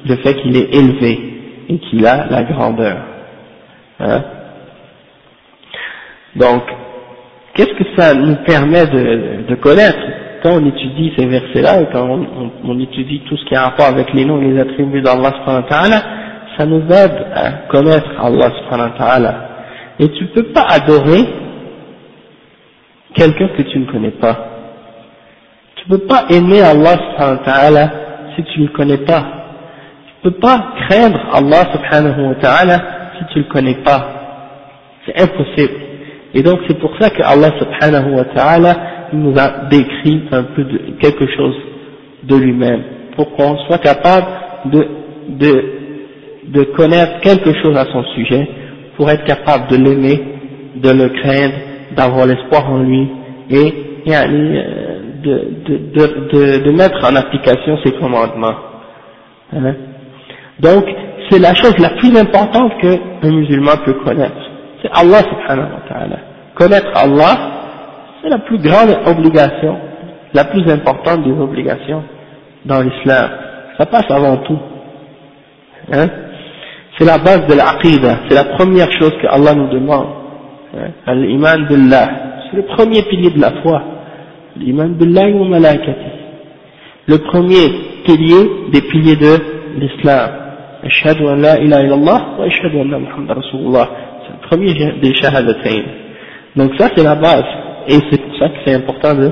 [0.05, 1.19] le fait qu'il est élevé
[1.69, 2.97] et qu'il a la grandeur.
[3.99, 4.23] Hein
[6.35, 6.61] Donc,
[7.55, 9.97] qu'est-ce que ça nous permet de, de connaître
[10.42, 12.08] Quand on étudie ces versets-là et quand
[12.64, 15.62] on, étudie tout ce qui a rapport avec les noms et les attributs d'Allah subhanahu
[15.62, 16.02] wa ta'ala,
[16.56, 19.34] ça nous aide à connaître Allah subhanahu wa ta'ala.
[20.00, 21.24] Et tu peux pas adorer
[23.14, 24.36] quelqu'un que tu ne connais pas.
[25.76, 27.90] Tu peux pas aimer Allah subhanahu wa ta'ala
[28.34, 29.24] si tu ne le connais pas.
[30.06, 32.74] Tu peux pas craindre Allah subhanahu wa ta'ala
[33.18, 34.06] si tu ne le connais pas.
[35.06, 35.74] C'est impossible.
[36.34, 38.76] Et donc c'est pour ça que Allah subhanahu wa ta'ala
[39.12, 41.54] nous a décrit un peu de quelque chose
[42.24, 42.82] de lui-même,
[43.16, 44.26] pour qu'on soit capable
[44.66, 44.86] de,
[45.28, 45.64] de,
[46.48, 48.48] de connaître quelque chose à son sujet,
[48.96, 50.20] pour être capable de l'aimer,
[50.76, 51.54] de le craindre,
[51.96, 53.08] d'avoir l'espoir en lui,
[53.50, 53.74] et
[54.08, 58.56] euh, de, de, de, de, mettre en application ses commandements.
[59.52, 59.74] Hein?
[60.58, 60.84] Donc,
[61.30, 64.50] c'est la chose la plus importante qu'un musulman peut connaître.
[64.82, 66.18] C'est Allah subhanahu wa ta'ala.
[66.54, 67.61] Connaître Allah,
[68.22, 69.76] c'est la plus grande obligation,
[70.32, 72.02] la plus importante des obligations
[72.64, 73.30] dans l'islam.
[73.76, 74.58] Ça passe avant tout.
[75.92, 76.08] Hein?
[76.98, 80.06] C'est la base de l'aqidah, c'est la première chose que Allah nous demande.
[80.76, 81.14] Hein?
[81.14, 82.08] L'iman billah,
[82.50, 83.82] c'est le premier pilier de la foi.
[84.56, 86.12] L'iman wa malaikati.
[87.06, 87.68] Le premier
[88.04, 89.36] pilier des piliers de
[89.78, 90.30] l'islam.
[90.84, 93.88] Ashhadu an la ilaha wa ashhadu anna Muhammad Rasulullah.
[94.26, 95.84] C'est le premier des shahadatayn.
[96.54, 97.44] Donc ça c'est la base.
[97.89, 99.31] Et c'est pour ça que c'est important de,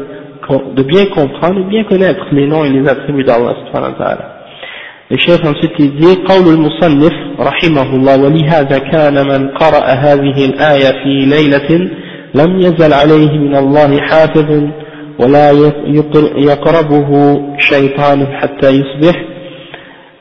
[0.75, 4.31] de bien comprendre et bien connaître les noms et les attributs d'Allah subhanahu wa ta'ala.
[5.11, 11.89] الشيخ ensuite dit قول المصنف رحمه الله ولهذا كان من قرأ هذه الآية في ليلة
[12.35, 14.63] لم يزل عليه من الله حافظ
[15.19, 15.51] ولا
[16.37, 19.15] يقربه شيطان حتى يصبح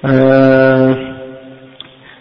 [0.05, 0.97] آه،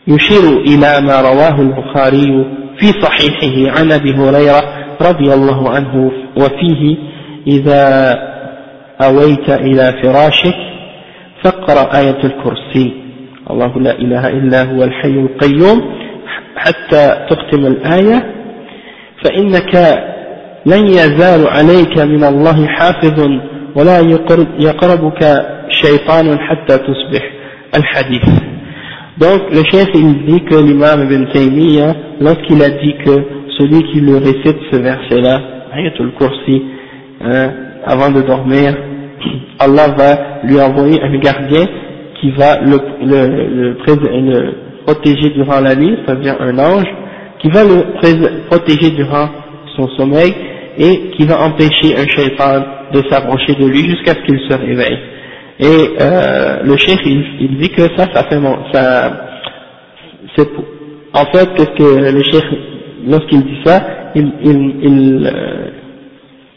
[0.08, 2.46] يشير إلى ما رواه البخاري
[2.78, 6.97] في صحيحه عن أبي هريرة رضي الله عنه وفيه
[7.47, 8.15] إذا
[9.03, 10.57] أويت إلى فراشك
[11.45, 12.93] فاقرأ آية الكرسي.
[13.51, 15.95] الله لا إله إلا هو الحي القيوم.
[16.57, 18.35] حتى تختم الآية
[19.25, 19.75] فإنك
[20.67, 23.31] لن يزال عليك من الله حافظ
[23.77, 23.99] ولا
[24.59, 25.23] يقربك
[25.69, 27.31] شيطان حتى تصبح.
[27.77, 28.29] الحديث.
[29.21, 33.25] Donc le chef il dit que l'imam Ibn Taymiyyah, lorsqu'il a dit que
[33.59, 35.41] celui qui le récite ce verset-là,
[35.73, 36.63] Ayatul Kursi,
[37.21, 37.51] hein,
[37.85, 38.77] avant de dormir,
[39.59, 41.67] Allah va lui envoyer un gardien
[42.21, 43.75] qui va le,
[44.87, 46.89] protéger durant la nuit, c'est-à-dire un ange,
[47.41, 49.29] qui va le protéger durant
[49.77, 50.33] son sommeil
[50.79, 52.63] et qui va empêcher un shaitan
[52.93, 54.99] de s'approcher de lui jusqu'à ce qu'il se réveille.
[55.61, 55.67] Et
[56.01, 59.11] euh, le chef il, il, dit que ça, ça fait mon, ça,
[60.37, 60.49] c'est
[61.13, 62.45] en fait qu'est-ce que le chef
[63.07, 63.81] lorsqu'il dit ça,
[64.15, 65.71] il, il, il, euh,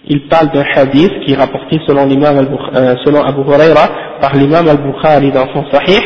[0.08, 3.90] il parle d'un hadith qui est rapporté selon l'imam euh, selon Abu Huraira
[4.20, 6.02] par l'imam al-Bukhari dans son sahih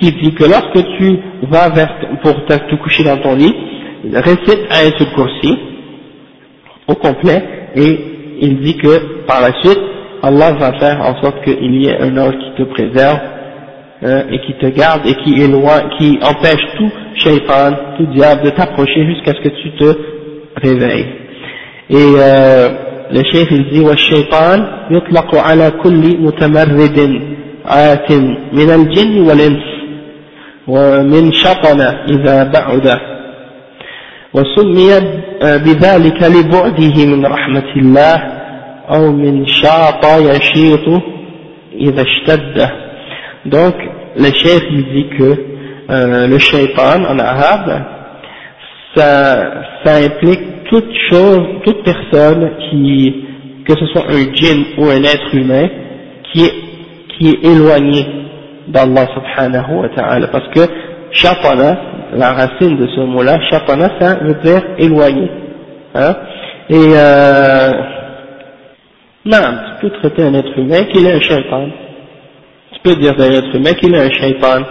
[0.00, 1.18] qui dit que lorsque tu
[1.50, 3.54] vas vers, pour te, coucher dans ton lit
[4.12, 5.58] récite Ayatul Kursi
[6.88, 7.42] au complet
[7.76, 8.00] et
[8.40, 9.80] il dit que par la suite
[10.23, 13.19] Allah va faire en sorte qu'il y ait un ange qui te préserve
[14.03, 18.49] hein, et qui te garde et qui éloigne, qui empêche tout shaitan, tout diable de
[18.51, 19.97] t'approcher jusqu'à ce que tu te
[20.55, 21.07] réveilles.
[21.89, 22.69] Et euh,
[23.11, 27.21] le chef il dit والشيطان يطلق على كل متمرد
[27.65, 28.11] آت
[28.53, 29.63] من الجن والإنس
[30.67, 32.99] ومن شطن إذا بعد
[34.33, 34.89] وسمي
[35.41, 38.40] بذلك لبعده من رحمة الله
[38.89, 41.01] أو من شاط يشيط
[41.73, 42.69] إذا اشتد
[43.45, 43.75] donc
[44.17, 45.29] le chef il dit que
[45.89, 47.83] euh, le shaitan en arabe
[48.97, 53.25] ça, ça implique toute chose, toute personne qui,
[53.65, 55.67] que ce soit un djinn ou un être humain,
[56.31, 56.53] qui est,
[57.13, 58.05] qui est éloigné
[58.67, 60.27] d'Allah subhanahu wa ta'ala.
[60.27, 60.61] Parce que
[61.11, 61.77] shatana,
[62.13, 65.29] la racine de ce mot-là, shatana, ça veut dire éloigné.
[65.95, 66.15] Hein?
[66.69, 67.71] Et euh,
[69.24, 69.38] non,
[69.80, 71.68] tu peux traiter un être humain qu'il est un shaitan.
[72.72, 74.62] Tu peux dire d'un être humain qu'il est un shaitan.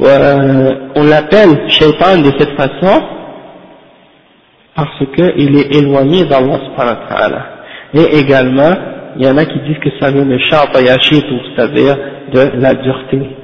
[0.00, 3.02] Euh, on l'appelle shaitan de cette façon
[4.74, 7.46] parce qu'il est éloigné d'Allah subhanahu wa.
[7.94, 8.74] Et également,
[9.16, 11.96] il y en a qui disent que ça vient de sha'tayashitu, c'est-à-dire
[12.32, 13.36] de la dureté.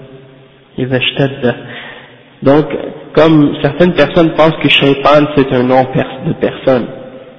[2.43, 2.67] Donc,
[3.15, 5.87] comme certaines personnes pensent que shaitan c'est un nom
[6.27, 6.87] de personne.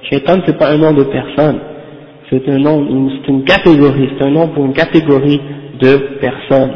[0.08, 1.60] Shaitan c'est pas un nom de personne
[2.29, 5.41] C'est un nom, c'est une catégorie, c'est un nom pour une catégorie
[5.81, 6.73] de personnes.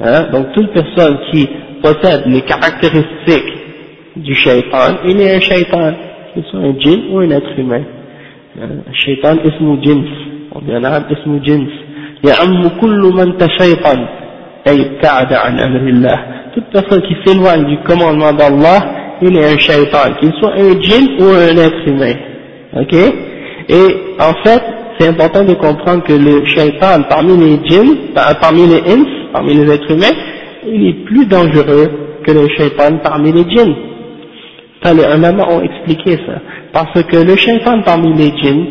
[0.00, 0.26] Hein?
[0.32, 1.48] Donc toute personne qui
[1.82, 3.52] possède les caractéristiques
[4.16, 5.92] du shaitan, il est un shaitan
[6.34, 7.84] que ce soit un djinn ou un être humain.
[8.90, 10.10] الشيطان اسمه جنس
[10.54, 11.72] وبينعم اسمه جنس
[12.28, 14.06] يعم كل من تشيطن
[14.68, 16.18] أي ابتعد عن أمر الله
[16.54, 18.78] toute personne qui s'éloigne du commandement d'Allah
[19.22, 22.14] il est un shaitan qu'il soit un djinn ou un être humain
[22.82, 22.94] ok
[23.69, 24.61] Et en fait
[24.99, 27.95] c'est important de comprendre que le shaitan parmi les djinns
[28.41, 30.15] parmi les ins parmi les êtres humains
[30.65, 31.89] il est plus dangereux
[32.25, 33.75] que le shaitan parmi les djinns
[34.91, 36.41] les ulama ont expliqué ça.
[36.73, 38.65] Parce que le shaitan parmi les djinns,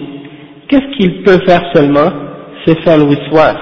[0.68, 2.10] qu'est-ce qu'il peut faire seulement?
[2.66, 3.56] C'est faire le wiswas.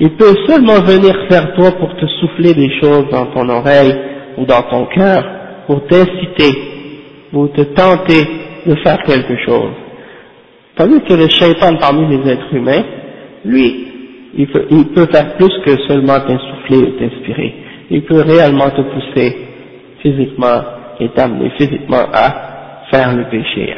[0.00, 3.94] Il peut seulement venir faire toi pour te souffler des choses dans ton oreille
[4.36, 5.24] ou dans ton cœur,
[5.66, 6.52] pour t'inciter,
[7.32, 8.22] pour te tenter
[8.66, 9.72] de faire quelque chose.
[10.78, 12.84] Tandis que le shaitan parmi les êtres humains,
[13.44, 13.88] lui,
[14.36, 17.54] il peut, faire plus que seulement t'insuffler ou t'inspirer.
[17.90, 19.36] Il peut réellement te pousser
[20.00, 20.60] physiquement,
[21.00, 23.74] est amené physiquement à faire le péché.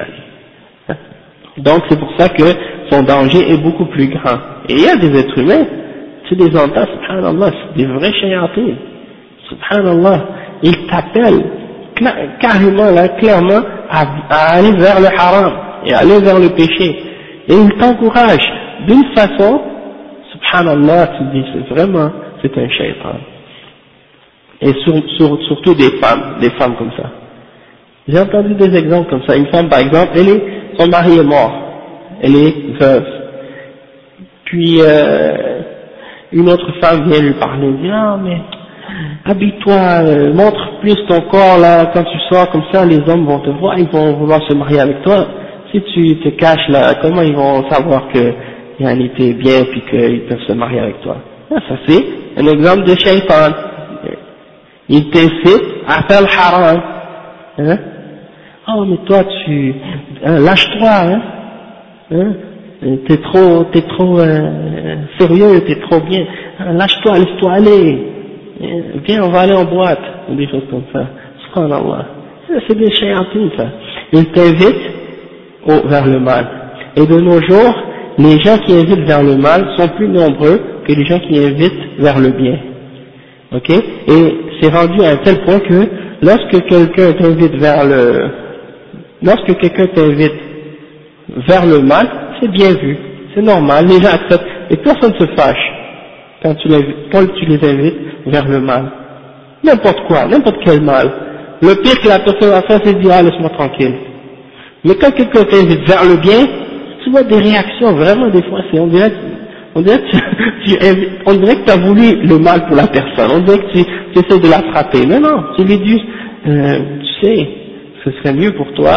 [1.56, 2.44] Donc c'est pour ça que
[2.90, 4.36] son danger est beaucoup plus grand.
[4.68, 5.66] Et il y a des êtres humains,
[6.28, 8.76] tu les entends, subhanallah, c'est des vrais chayatines.
[9.48, 10.24] Subhanallah,
[10.62, 11.44] ils t'appellent
[12.40, 16.96] carrément, là, clairement, à, aller vers le haram et aller vers le péché.
[17.48, 18.52] Et ils t'encouragent
[18.86, 19.60] d'une façon,
[20.32, 22.10] subhanallah, tu dis, c'est vraiment,
[22.42, 23.16] c'est un shaitan
[24.60, 24.72] et
[25.16, 27.10] surtout des femmes, des femmes comme ça.
[28.06, 29.36] J'ai entendu des exemples comme ça.
[29.36, 30.42] Une femme, par exemple, elle est,
[30.78, 31.52] son mari est mort,
[32.22, 33.06] elle est veuve.
[34.44, 35.60] Puis euh,
[36.32, 38.38] une autre femme vient lui parler, dit ah mais
[39.24, 43.38] habille-toi, euh, montre plus ton corps là, quand tu sors comme ça, les hommes vont
[43.38, 45.26] te voir, ils vont vouloir se marier avec toi.
[45.72, 48.32] Si tu te caches là, comment ils vont savoir que
[48.84, 51.16] a été bien puis qu'ils peuvent se marier avec toi?
[51.50, 52.04] Ah, Ça c'est
[52.38, 53.52] un exemple de shaitan
[54.90, 56.82] il t'incite à faire le haram.
[57.58, 57.78] Hein?
[58.68, 59.74] Oh, mais toi, tu,
[60.24, 61.22] hein, lâche-toi, hein?
[62.10, 62.32] hein?
[63.06, 66.24] T'es trop, t'es trop euh, sérieux, t'es trop bien.
[66.58, 67.98] Hein, lâche-toi, laisse-toi aller.
[68.62, 68.80] Hein?
[69.06, 70.00] Viens, on va aller en boîte.
[70.28, 71.06] Ou des choses comme ça.
[72.66, 73.66] C'est des chéantines, ça.
[74.12, 74.26] Il
[75.66, 76.46] t'invite vers le mal.
[76.96, 77.74] Et de nos jours,
[78.18, 81.98] les gens qui invitent vers le mal sont plus nombreux que les gens qui invitent
[81.98, 82.58] vers le bien.
[83.52, 83.70] Ok?
[83.70, 85.88] Et c'est rendu à un tel point que
[86.22, 88.30] lorsque quelqu'un t'invite vers le,
[89.22, 90.34] lorsque quelqu'un t'invite
[91.48, 92.08] vers le mal,
[92.40, 92.96] c'est bien vu,
[93.34, 95.72] c'est normal, les gens acceptent, et personne ne se fâche
[96.42, 98.90] quand tu, les, quand tu les invites vers le mal.
[99.62, 101.10] N'importe quoi, n'importe quel mal.
[101.62, 103.94] Le pire que la personne va faire, c'est dire, ah, laisse-moi tranquille.
[104.84, 106.46] Mais quand quelqu'un t'invite vers le bien,
[107.04, 109.12] tu vois des réactions, vraiment, des fois, c'est, on dirait,
[109.74, 113.84] on dirait que tu, as voulu le mal pour la personne, on dirait que tu,
[113.84, 115.06] tu essaies de la frapper.
[115.06, 116.02] Mais non, tu lui dis,
[116.46, 117.48] euh, tu sais,
[118.04, 118.92] ce serait mieux pour toi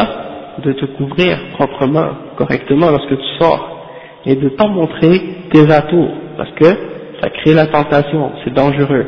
[0.63, 2.07] de te couvrir proprement,
[2.38, 3.88] correctement lorsque tu sors,
[4.25, 5.21] et de pas montrer
[5.51, 6.65] tes atours, parce que
[7.21, 9.05] ça crée la tentation, c'est dangereux.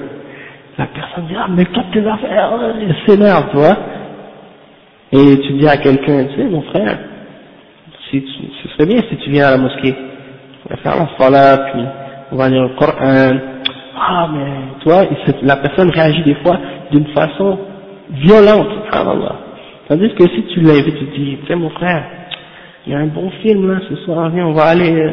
[0.78, 2.52] La personne dit, ah mais toi tes affaires,
[2.82, 3.78] elle s'énerve, tu vois.
[5.12, 6.98] Et tu dis à quelqu'un, tu sais mon frère,
[8.10, 8.28] si tu,
[8.64, 9.96] ce serait bien si tu viens à la mosquée,
[10.66, 11.84] on va faire la salat, puis
[12.32, 13.40] on va lire le Coran,
[13.98, 15.06] ah mais toi,
[15.42, 16.58] la personne réagit des fois
[16.92, 17.58] d'une façon
[18.12, 19.36] violente, subhanallah.
[19.88, 22.04] Tandis que si tu l'invites, tu dis, tu sais mon frère,
[22.86, 25.12] il y a un bon film là ce soir, viens, on va aller, euh,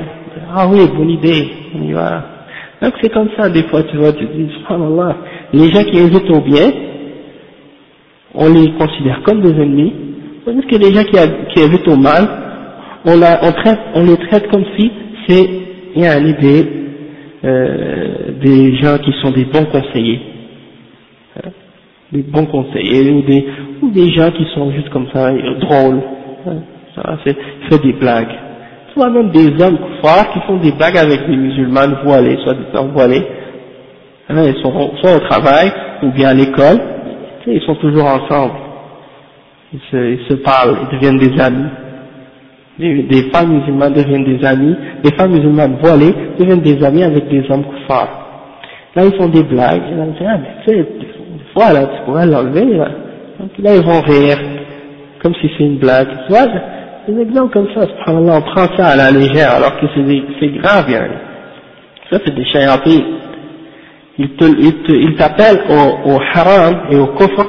[0.55, 2.24] ah oui, bonne idée, on y va.
[2.80, 5.16] Donc c'est comme ça, des fois, tu vois, tu dis, subhanallah,
[5.53, 6.70] les gens qui invitent au bien,
[8.34, 9.92] on les considère comme des ennemis,
[10.44, 11.18] tandis que les gens qui,
[11.54, 12.28] qui invitent au mal,
[13.04, 14.90] on, les traite comme si
[15.26, 15.48] c'est,
[15.94, 16.66] idée,
[17.44, 20.20] euh, des gens qui sont des bons conseillers.
[21.36, 21.50] Hein,
[22.12, 23.46] des bons conseillers, ou des,
[23.82, 26.00] ou des gens qui sont juste comme ça, drôles.
[26.46, 26.56] Hein,
[26.94, 28.34] ça, des blagues.
[28.94, 32.78] Soit même des hommes forts qui font des blagues avec des musulmans voilés, soit des
[32.78, 33.26] hommes voilés.
[34.28, 35.72] Hein, ils sont soit au travail,
[36.02, 36.78] ou bien à l'école,
[37.47, 38.55] ils sont toujours ensemble.
[39.72, 41.70] Ils se, ils se parlent, ils deviennent des amis.
[42.78, 44.74] Des, femmes musulmanes deviennent des amis,
[45.05, 48.09] des femmes musulmanes voilées deviennent des amis avec des hommes forts.
[48.97, 51.86] Là, ils font des blagues, là, ils disent, ah, mais tu sais, des fois, là,
[51.86, 52.88] tu pourrais l'enlever, là.
[53.38, 54.38] Donc là, ils vont rire,
[55.22, 56.09] comme si c'est une blague.
[56.26, 56.47] Tu vois,
[57.09, 61.09] des exemples comme ça, on prend ça à la légère, alors que c'est grave, hein.
[62.11, 63.21] Ça, c'est des chayatines.
[64.18, 67.46] Ils t'appellent au, au haram et au kufr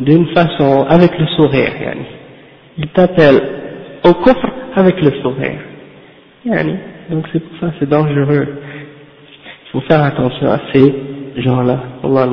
[0.00, 2.06] d'une façon, avec le sourire, yani.
[2.78, 3.42] Ils t'appellent
[4.04, 5.60] au coffre avec le sourire.
[7.10, 8.46] Donc c'est pour ça c'est dangereux.
[9.66, 10.94] Il faut faire attention à ces
[11.36, 11.78] gens-là.
[12.02, 12.26] Allah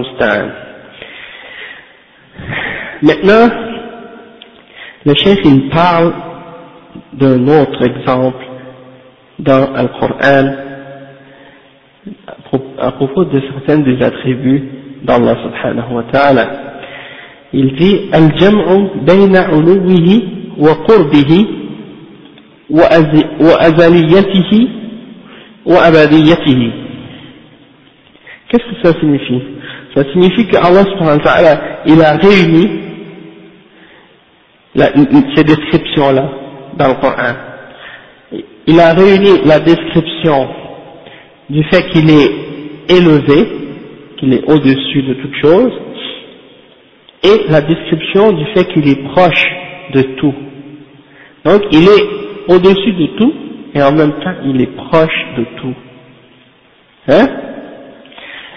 [3.01, 3.49] Maintenant,
[5.05, 6.13] le chef il parle
[7.13, 8.45] d'un autre exemple
[9.39, 10.66] dans le Coran
[12.80, 14.63] à propos de certains des attributs
[15.03, 16.49] d'Allah subhanahu wa ta'ala.
[17.53, 20.23] Il dit Al-jam'u bayna uluwihi
[20.57, 21.47] wa qurbihi
[22.69, 22.86] wa
[23.59, 24.69] azaliyatihi
[25.65, 26.71] wa abadiyatihi.
[28.49, 29.41] Qu'est-ce que ça signifie?
[29.95, 32.69] Ça signifie que Allah subhanahu wa ta'ala, il a réuni
[35.36, 36.30] ces descriptions-là
[36.78, 37.34] dans le Coran.
[38.67, 40.47] Il a réuni la description
[41.49, 42.47] du fait qu'il est
[42.89, 43.47] élevé,
[44.17, 45.71] qu'il est au-dessus de toute chose,
[47.23, 49.45] et la description du fait qu'il est proche
[49.93, 50.33] de tout.
[51.45, 53.33] Donc il est au-dessus de tout
[53.73, 55.75] et en même temps il est proche de tout.
[57.09, 57.27] Hein?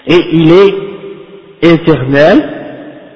[0.07, 2.37] Et il est éternel,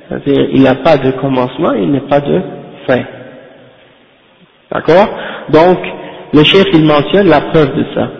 [0.07, 2.41] c'est-à-dire il n'a pas de commencement, il n'a pas de
[2.87, 3.03] fin.
[4.71, 5.07] D'accord?
[5.49, 5.79] Donc,
[6.33, 8.11] le chef il mentionne la preuve de ça.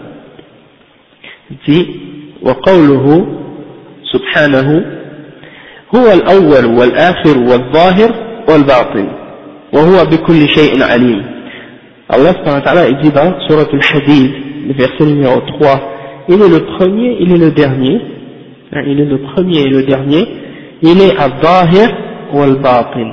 [1.51, 1.99] Il dit,
[2.42, 3.26] وقوله
[4.12, 4.84] سبحانه
[5.94, 8.14] هو الأول والآخر والظاهر
[8.48, 9.08] والباطن
[9.72, 11.40] وهو بكل شيء عليم
[12.12, 14.32] Allah il dit dans Surat al-Hadid,
[14.66, 15.80] le verset numéro 3,
[16.28, 18.00] il est le premier, il est le dernier,
[18.72, 20.26] hein, il est le premier et le dernier,
[20.82, 21.88] il est al-Dahir
[22.32, 23.12] ou al-Batin,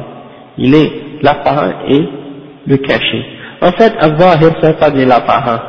[0.57, 2.01] il est l'apparent et
[2.65, 3.23] le caché.
[3.61, 5.59] En fait, al-Dahir, ça pas dire l'apparent,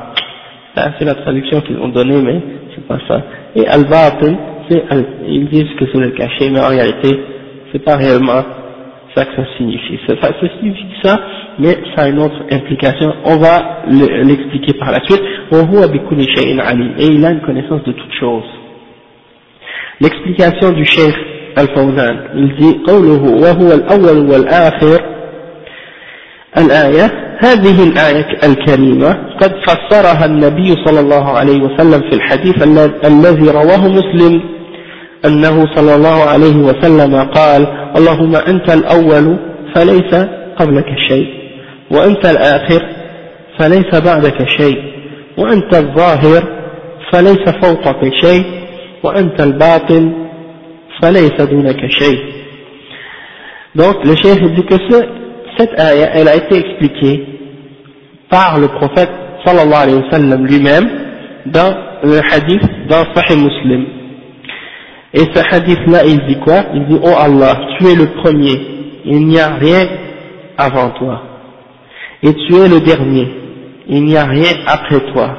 [0.98, 2.40] c'est la traduction qu'ils ont donnée, mais
[2.74, 3.22] c'est pas ça.
[3.56, 4.36] Et al-Batin,
[5.26, 7.18] ils disent que c'est le caché, mais en réalité,
[7.72, 8.42] c'est pas réellement
[9.14, 9.98] ça que ça signifie.
[10.06, 11.20] Ça, ça signifie ça,
[11.58, 13.12] mais ça a une autre implication.
[13.24, 15.22] On va l'expliquer par la suite.
[15.50, 18.44] Et il a une connaissance de toutes choses.
[20.00, 21.14] L'explication du cheikh
[21.56, 25.00] Al-Fawzan, il dit قوله وهو الأول والآخر
[26.58, 32.63] الآية هذه الآية الكريمة قد فسرها النبي صلى الله عليه وسلم في الحديث
[33.05, 34.41] الذي رواه مسلم
[35.25, 37.67] أنه صلى الله عليه وسلم قال
[37.97, 39.37] اللهم أنت الأول
[39.75, 40.15] فليس
[40.59, 41.27] قبلك شيء
[41.91, 42.81] وأنت الآخر
[43.59, 44.77] فليس بعدك شيء
[45.37, 46.43] وأنت الظاهر
[47.11, 48.43] فليس فوقك شيء
[49.03, 50.13] وأنت الباطن
[51.01, 52.19] فليس دونك شيء.
[53.75, 54.97] Donc le chef dit que ce,
[55.57, 57.32] cette ayah, elle a été expliquée
[58.33, 59.11] par le prophète
[59.45, 60.89] sallallahu alayhi wa sallam lui-même
[61.45, 61.71] dans
[62.03, 63.85] le hadith dans Sahih Muslim.
[65.13, 66.63] Et ce hadith-là, il dit quoi?
[66.73, 68.57] Il dit, oh Allah, tu es le premier,
[69.05, 69.85] il n'y a rien
[70.57, 71.21] avant toi.
[72.23, 73.27] Et tu es le dernier,
[73.87, 75.37] il n'y a rien après toi.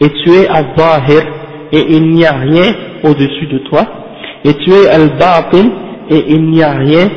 [0.00, 1.22] Et tu es al-Zahir,
[1.72, 2.70] et il n'y a rien
[3.02, 3.82] au-dessus de toi.
[4.44, 5.66] Et tu es al-Batin,
[6.10, 7.08] et il n'y a rien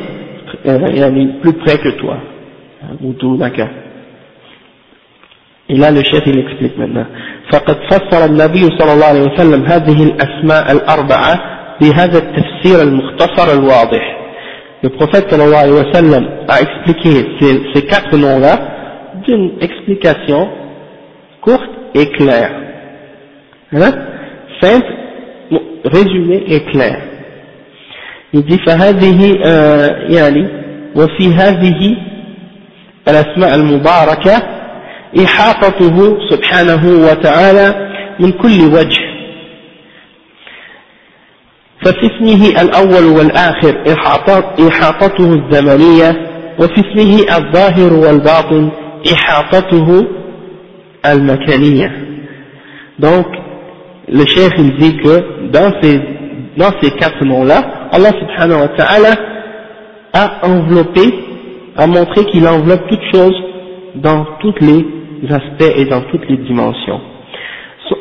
[0.66, 2.16] euh, plus près que toi.
[3.00, 3.38] Ou tout.
[5.72, 7.06] Et là, le chef, il explique maintenant.
[7.52, 11.34] فقد فسر النبي صلى الله عليه وسلم هذه الأسماء الأربعة
[11.80, 14.18] بهذا التفسير المختصر الواضح
[14.84, 18.54] le prophète sallallahu alayhi wa sallam a expliqué ces, ces quatre noms-là
[19.24, 20.48] d'une explication
[21.40, 22.50] courte et claire.
[23.72, 23.92] Hein?
[24.60, 24.92] Simple
[25.84, 26.96] résumé et clair.
[28.32, 29.18] Il dit فهذه
[30.08, 30.48] يعني
[30.96, 31.96] وفي هذه
[33.08, 34.42] الأسماء المباركة
[35.25, 37.87] إحاطته سبحانه وتعالى
[38.19, 39.01] من كل وجه
[41.81, 43.83] ففي اسمه الأول والآخر
[44.67, 46.27] إحاطته الزمنية
[46.59, 48.69] وفي اسمه الظاهر والباطن
[49.13, 50.05] إحاطته
[51.05, 51.91] المكانية
[52.99, 53.27] donc
[54.09, 55.99] le chef il dit que dans ces,
[56.57, 59.13] dans ces quatre noms-là Allah subhanahu wa ta'ala
[60.13, 61.13] a enveloppé
[61.77, 63.35] a montré qu'il enveloppe toutes choses
[63.95, 64.85] dans tous les
[65.30, 67.00] aspects et dans toutes les dimensions.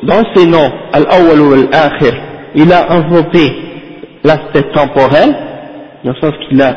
[0.04, 2.14] Dans ces noms al-awwal ou al-akhir
[2.56, 3.52] il a enveloppé
[4.24, 5.36] l'aspect temporel
[6.04, 6.76] dans le sens qu'il a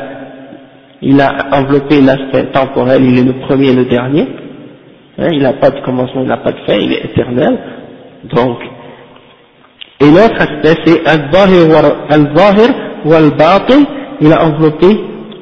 [1.01, 4.27] il a enveloppé l'aspect temporel, il est le premier et le dernier,
[5.17, 7.57] hein, il n'a pas de commencement, il n'a pas de fin, il est éternel,
[8.33, 8.57] donc,
[10.01, 11.67] et l'autre aspect c'est al-zahir
[13.05, 13.83] wal-batin,
[14.21, 14.87] il a enveloppé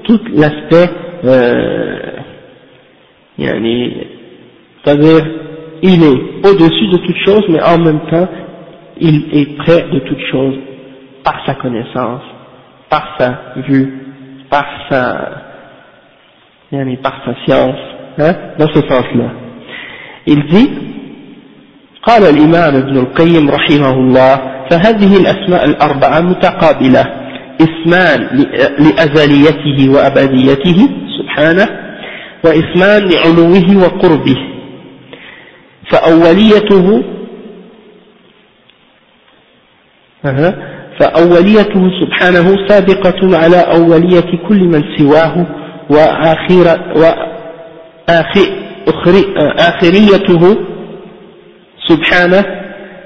[0.04, 0.90] tout l'aspect,
[1.24, 2.00] euh,
[4.85, 5.25] c'est-à-dire,
[5.83, 8.29] il est au-dessus de toute chose, mais en même temps,
[9.01, 10.55] il est près de toute chose
[11.25, 12.23] par sa connaissance,
[12.89, 13.93] par sa vue,
[14.51, 15.43] par sa,
[16.73, 17.79] يعني par sa science,
[18.19, 19.31] hein, dans ce sens-là.
[20.27, 20.71] Il dit,
[22.03, 24.37] قال الإمام ابن القيم رحمه الله
[24.71, 27.05] فهذه الأسماء الأربعة متقابلة
[27.61, 28.21] اسمان
[28.79, 30.89] لأزليته وأبديته
[31.19, 31.69] سبحانه
[32.45, 34.37] واسمان لعلوه وقربه
[35.92, 37.04] فأوليته
[41.00, 45.46] فأوليته سبحانه سابقة على أولية كل من سواه
[49.50, 50.44] وآخريته
[51.88, 52.44] سبحانه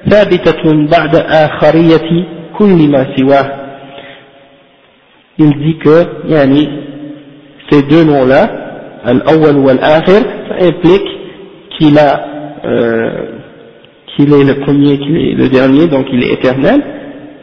[0.09, 2.25] ثابتة بعد آخرية
[2.57, 3.67] كل ما سواه.
[5.39, 6.67] Il dit que yani,
[7.69, 8.49] ces deux noms-là,
[9.05, 9.57] Al-Awwal
[12.67, 13.09] euh,
[14.15, 16.81] qu'il est le premier, qu'il est le dernier, donc il est éternel,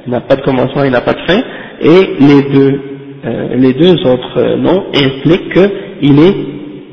[0.06, 1.40] il n'a pas de commencement, il n'a pas de fin,
[1.80, 2.80] et les deux
[3.26, 5.52] euh, les deux autres euh, noms impliquent
[6.00, 6.36] qu'il est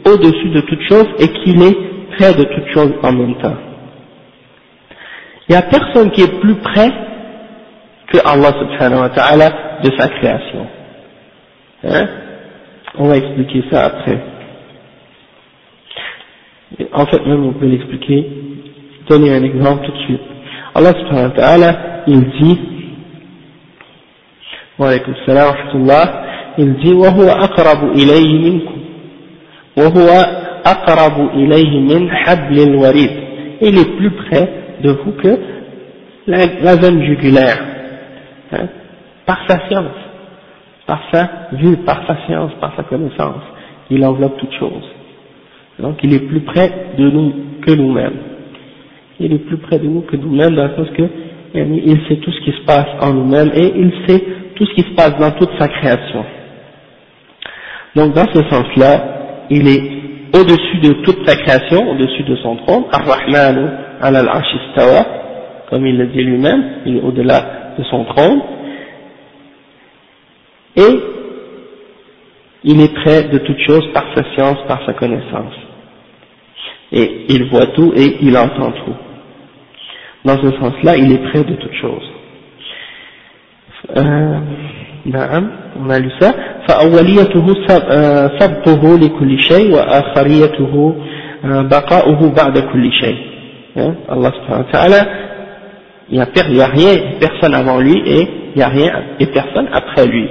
[0.09, 1.77] au-dessus de toute chose et qu'il est
[2.17, 3.57] près de toute chose en même temps.
[5.49, 6.89] Il n'y a personne qui est plus près
[8.13, 9.51] que Allah subhanahu wa ta'ala
[9.83, 10.67] de sa création.
[11.83, 12.07] Hein?
[12.97, 14.17] On va expliquer ça après.
[16.93, 18.27] En fait, même vous pouvez l'expliquer.
[19.09, 20.21] Donner un exemple tout de suite.
[20.73, 21.75] Allah subhanahu wa ta'ala,
[22.07, 22.59] il dit,
[24.79, 26.23] wa alaykum salam wa rahmatullah,
[26.57, 28.79] il dit, wa huwa aqrabu ilayhi minkum.
[29.75, 30.19] Wa huwa
[30.63, 33.11] aqrabu ilayhi min hablil warid.
[33.61, 34.49] Il est plus près
[34.81, 35.37] de vous que
[36.27, 37.59] la, la veine jugulaire.
[38.53, 38.67] Hein,
[39.25, 39.97] par sa science.
[40.87, 43.43] Par sa vue, par sa science, par sa connaissance.
[43.89, 44.83] Il enveloppe toute chose
[45.81, 47.33] donc il est plus près de nous
[47.65, 48.17] que nous-mêmes
[49.19, 51.03] il est plus près de nous que nous-mêmes dans le sens que
[51.53, 54.23] il sait tout ce qui se passe en nous-mêmes et il sait
[54.55, 56.23] tout ce qui se passe dans toute sa création.
[57.95, 59.81] Donc dans ce sens-là, il est
[60.33, 63.67] au-dessus de toute sa création, au-dessus de son trône, Ar-Rahmanu
[64.01, 65.05] al istawa
[65.69, 68.41] comme il le dit lui-même, il est au-delà de son trône,
[70.75, 70.99] et
[72.65, 75.53] il est près de toute chose par sa science, par sa connaissance
[76.92, 78.94] Et il voit tout et il entend tout.
[80.24, 82.10] Dans ce sens-là, il est près de toute chose.
[85.06, 86.34] نعم on a lu ça
[86.68, 87.46] فأوليته
[88.38, 90.94] سبقه لكل شيء وآخريته
[91.44, 93.16] بقاؤه بعد كل شيء
[94.08, 95.00] Allah subhanahu wa ta'ala
[96.08, 98.22] il n'y a, a rien, personne avant lui et
[98.54, 100.28] il n'y a rien et personne après lui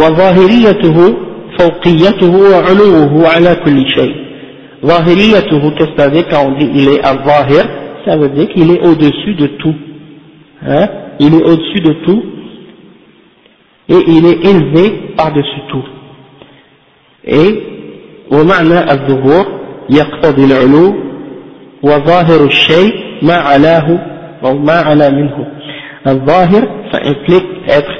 [0.00, 1.26] وظاهريته
[1.60, 4.14] فوقيته وعلوه على كل شيء
[4.86, 7.64] ظاهريته qu'est-ce que ça veut dire quand on dit il est al-zahir
[8.06, 9.74] ça veut dire qu'il est au-dessus de tout.
[10.66, 10.88] Hein
[11.18, 12.22] il est au-dessus de tout
[13.88, 15.84] et il est élevé par-dessus tout.
[17.26, 17.76] Et
[18.30, 19.46] ومعنى الظهور
[19.90, 20.94] يقتضي العلو
[21.82, 23.98] وظاهر الشيء ما علاه
[24.44, 25.46] أو ما على منه
[26.06, 27.92] الظاهر ça implique être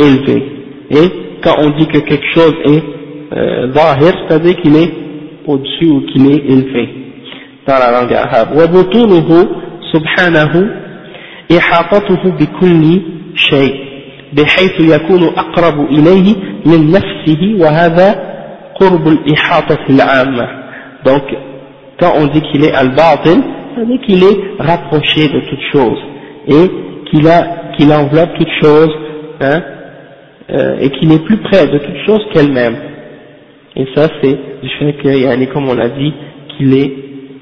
[0.00, 0.42] élevé
[0.90, 1.06] et
[1.42, 2.82] quand on dit que quelque chose est
[3.32, 4.92] euh, zahir c'est-à-dire qu'il est
[5.46, 6.88] au-dessus ou qu'il est élevé
[7.66, 9.48] dans la langue arabe وبطونه
[9.92, 10.70] سبحانه
[11.58, 13.00] إحاطته بكل
[13.34, 13.74] شيء
[14.32, 16.34] بحيث يكون أقرب إليه
[16.66, 18.08] من نفسه وهذا
[18.80, 20.48] قرب الإحاطة العامة
[21.04, 21.22] donc
[22.00, 23.40] quand on dit qu'il est al-batil
[23.74, 25.98] c'est-à-dire qu'il est rapproché de toute chose
[26.48, 26.70] et
[27.10, 28.90] qu'il a qu'il enveloppe toute chose
[29.40, 29.62] hein,
[30.50, 32.76] euh, et qu'il est plus près de toute chose qu'elle-même.
[33.76, 36.12] Et ça c'est du fait qu'il comme on l'a dit,
[36.56, 36.92] qu'il est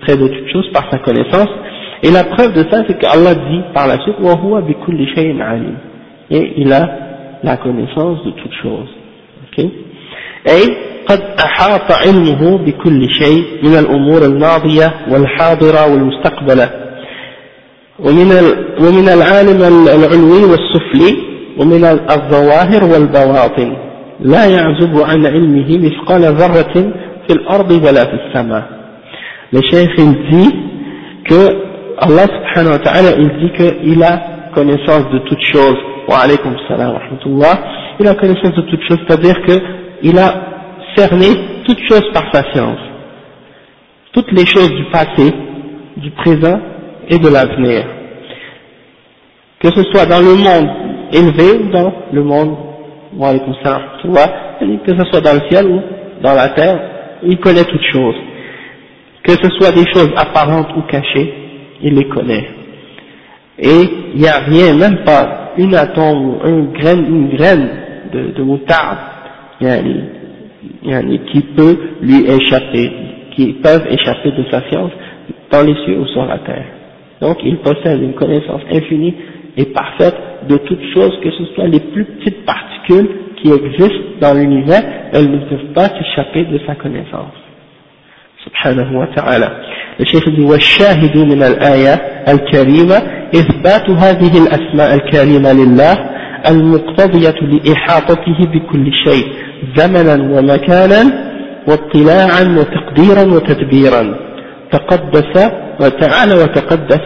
[0.00, 1.48] près de toute chose par sa connaissance.
[2.02, 4.16] Et la preuve de ça, c'est qu'Allah dit par la suite,
[6.30, 6.88] et il a
[7.42, 8.88] la connaissance de toute chose.
[9.52, 9.70] Okay?
[10.48, 10.76] أي
[11.08, 16.70] قد أحاط علمه بكل شيء من الأمور الماضية والحاضرة والمستقبلة
[17.98, 18.30] ومن
[18.80, 21.16] ومن العالم العلوي والسفلي
[21.58, 23.76] ومن الظواهر والبواطن
[24.20, 26.74] لا يعزب عن علمه مثقال ذرة
[27.28, 28.64] في الأرض ولا في السماء
[29.52, 30.54] le cheikh il dit
[31.28, 31.40] que
[31.98, 35.76] Allah subhanahu wa ta'ala il dit qu'il a connaissance de toutes choses
[36.08, 37.54] wa alaykum salam wa rahmatullah
[38.00, 40.34] il a connaissance de toutes choses c'est à dire qu'il a
[40.96, 41.26] cerné
[41.66, 42.80] toutes choses par sa science
[44.12, 45.32] toutes les choses du passé
[45.96, 46.58] du présent
[47.08, 47.84] et de l'avenir
[49.60, 50.68] que ce soit dans le monde
[51.12, 52.56] élevé ou dans le monde
[54.85, 55.81] que ce soit dans le ciel ou
[56.21, 56.79] dans la terre,
[57.23, 58.15] il connaît toutes choses.
[59.23, 61.33] Que ce soit des choses apparentes ou cachées,
[61.81, 62.47] il les connaît.
[63.57, 63.81] Et
[64.15, 67.69] il n'y a rien, même pas une atome ou une graine, une graine
[68.13, 68.97] de, de moutarde
[71.31, 72.91] qui peut lui échapper,
[73.35, 74.91] qui peuvent échapper de sa science
[75.51, 76.65] dans les cieux ou sur la terre.
[77.21, 79.13] Donc il possède une connaissance infinie
[79.57, 80.15] et parfaite
[80.47, 82.45] de toutes choses, que ce soit les plus petites
[82.89, 83.09] particules
[83.41, 84.81] qui existent dans l'univers,
[85.13, 87.33] elles ne peuvent pas s'échapper de sa connaissance.
[88.45, 89.49] سبحانه وتعالى.
[89.99, 91.93] الشيخ يقول والشاهد من الآية
[92.27, 92.95] الكريمة
[93.35, 95.93] إثبات هذه الأسماء الكريمة لله
[96.49, 99.25] المقتضية لإحاطته بكل شيء
[99.75, 101.03] زمنا ومكانا
[101.67, 104.15] واطلاعا وتقديرا وتدبيرا.
[104.71, 107.01] تقدس وتعالى وتقدس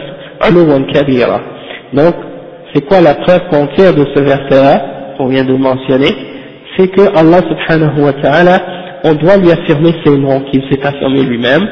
[0.46, 1.40] علوا كبيرا
[1.94, 2.16] donc
[2.74, 6.10] c'est quoi la preuve qu'on tire de ce verset-là, qu'on vient de mentionner
[6.78, 8.60] C'est que Allah subhanahu wa ta'ala,
[9.04, 11.68] on doit lui affirmer ses noms qu'il s'est affirmé lui-même,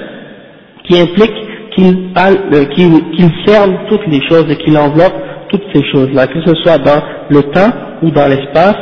[0.83, 1.33] qui implique
[1.75, 5.13] qu'il euh, qu'il cerne toutes les choses et qu'il enveloppe
[5.49, 7.71] toutes ces choses-là, que ce soit dans le temps
[8.01, 8.77] ou dans l'espace,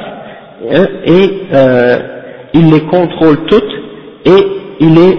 [0.72, 1.98] hein, et euh,
[2.54, 3.74] il les contrôle toutes
[4.26, 4.46] et
[4.80, 5.18] il les,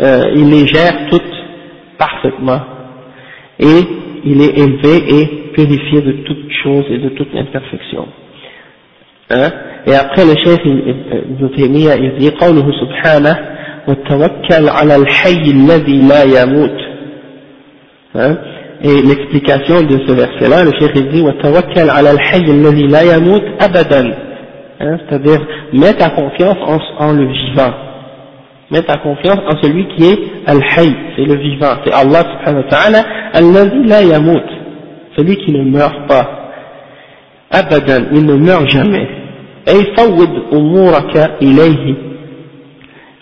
[0.00, 1.22] euh, il les gère toutes
[1.98, 2.60] parfaitement.
[3.58, 3.80] Et
[4.24, 8.06] il est élevé et purifié de toute chose et de toute imperfection.
[9.31, 9.51] Hein?
[9.85, 13.37] Et après le chef Ibn Taymiyyah, il dit قوله سبحانه
[13.87, 16.77] وتوكل على الحي الذي لا يموت
[18.15, 18.37] hein?
[18.83, 23.43] Et l'explication de ce verset-là, le chef il dit وتوكل على الحي الذي لا يموت
[23.61, 24.13] أبدا
[24.79, 24.97] hein?
[25.09, 25.41] C'est-à-dire,
[25.73, 27.73] mets ta confiance en, en le vivant.
[28.71, 32.69] Mets ta confiance en celui qui est Al-Hayy, c'est le vivant, c'est Allah subhanahu wa
[32.69, 33.03] ta'ala,
[33.35, 34.57] الذي لا يموت
[35.17, 36.51] celui qui ne meurt pas,
[37.51, 39.07] abadan, il ne meurt jamais.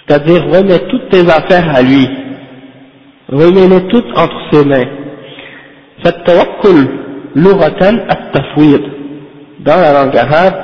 [0.07, 2.09] C'est-à-dire remets toutes tes affaires à lui,
[3.29, 4.87] remets-les toutes entre ses mains.
[6.05, 6.89] فالتوكل
[7.37, 8.83] لغة التفويض
[9.67, 10.55] dans la langue arabe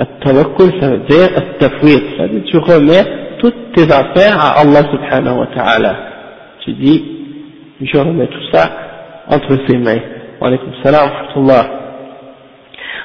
[0.00, 3.04] التوكل ça veut dire التفويض c'est-à-dire tu remets
[3.38, 5.94] toutes tes affaires à Allah subhanahu wa ta'ala
[6.64, 7.04] tu dis
[7.82, 8.70] je remets tout ça
[9.28, 10.00] entre ses mains
[10.40, 11.85] وعليكم السلام ورحمة الله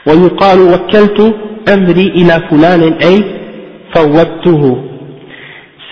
[0.07, 1.35] ويقال وكلت
[1.75, 3.25] أمري إلى فلان أي
[3.95, 4.83] فوضته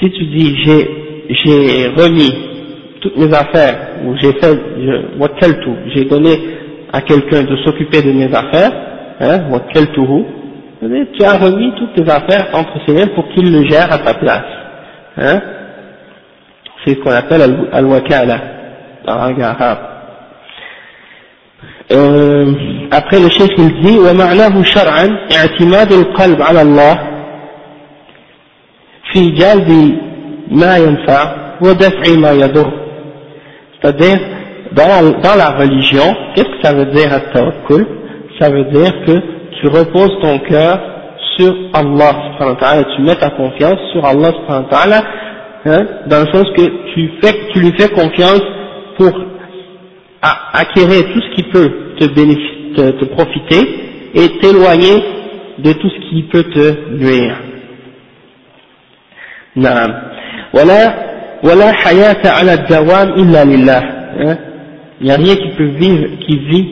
[0.00, 2.32] si tu dis j'ai remis
[3.00, 4.58] toutes mes affaires ou j'ai fait
[5.18, 6.32] wakaltu j'ai donné
[6.92, 8.72] à quelqu'un de s'occuper de mes affaires
[9.20, 10.24] hein wakaltuhu
[11.14, 14.14] tu as remis toutes tes affaires entre ses mains pour qu'il le gère à ta
[14.14, 14.50] place
[15.16, 15.40] hein
[16.84, 17.42] c'est ce qu'on appelle
[17.72, 18.38] al-wakala
[19.06, 19.78] dans la langue arabe
[21.92, 22.52] Euh,
[22.90, 26.98] après le chef il dit ومعناه شرعا اعتماد القلب على الله
[29.12, 29.98] في جلب
[30.50, 32.70] ما ينفع ودفع ما يضر
[33.82, 34.18] c'est-à-dire
[34.72, 37.86] dans, dans la religion qu'est-ce que ça veut dire à tawakkul
[38.40, 39.20] ça veut dire que
[39.60, 40.80] tu reposes ton cœur
[41.36, 45.00] sur Allah subhanahu wa ta'ala tu mets ta confiance sur Allah subhanahu wa ta'ala
[45.66, 46.62] hein, dans le sens que
[46.94, 48.42] tu, fais, tu lui fais confiance
[48.96, 49.12] pour
[50.22, 53.62] à acquérir tout ce qui peut te, te, te profiter
[54.14, 55.02] et t'éloigner
[55.58, 57.36] de tout ce qui peut te nuire.
[59.56, 59.90] نعم
[60.54, 60.94] ولا
[61.44, 63.80] ولا حياة على الدوام إلا لله
[64.18, 64.36] hein?
[65.00, 66.68] il n'y a rien qui peut vivre qui vit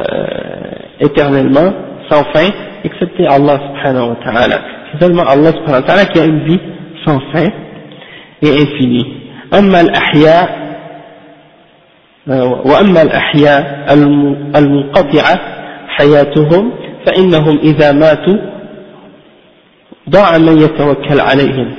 [0.00, 1.72] euh, éternellement
[2.10, 2.48] sans fin
[2.84, 4.58] excepté Allah subhanahu wa ta'ala
[4.90, 6.60] c'est seulement Allah subhanahu wa ta'ala qui a une vie
[7.06, 7.46] sans fin
[8.42, 9.06] et infinie
[9.54, 10.48] أما الأحياء
[12.64, 13.94] وأما الأحياء
[14.56, 15.40] المنقطعة
[15.88, 16.72] حياتهم
[17.06, 18.36] فإنهم إذا ماتوا
[20.10, 21.70] ضاع من يتوكل عليهم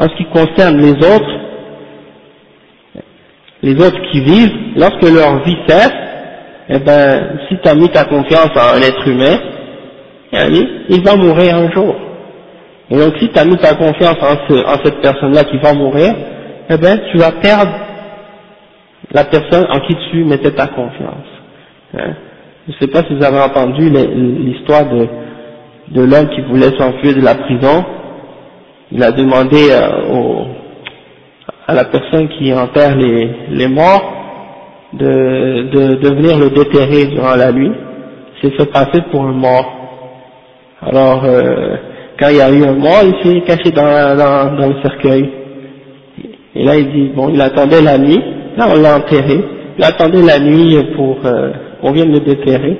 [0.00, 1.34] en ce qui concerne les autres
[3.62, 5.92] les autres qui vivent lorsque leur vie cesse
[6.68, 9.36] eh ben si tu as mis ta confiance en un être humain
[10.88, 11.96] il va mourir un jour
[12.90, 15.58] et donc si tu as mis ta confiance en, ce, en cette personne là qui
[15.58, 16.14] va mourir
[16.70, 17.72] eh ben tu vas perdre
[19.13, 21.29] la personne en qui tu mettais ta confiance.
[21.97, 22.13] Hein.
[22.67, 25.07] Je ne sais pas si vous avez entendu l'histoire de,
[25.89, 27.85] de l'homme qui voulait s'enfuir de la prison.
[28.91, 30.43] Il a demandé euh,
[31.67, 34.13] à la personne qui enterre les, les morts
[34.93, 37.71] de, de, venir le déterrer durant la nuit.
[38.41, 39.73] C'est fait passer pour un mort.
[40.81, 41.75] Alors, euh,
[42.19, 45.29] quand il y a eu un mort, il s'est caché dans, dans, dans le cercueil.
[46.55, 48.21] Et là, il dit, bon, il attendait la nuit,
[48.57, 49.43] Là, on l'a enterré.
[49.77, 51.51] Il attendait la nuit pour euh,
[51.81, 52.77] qu'on vienne le déterrer.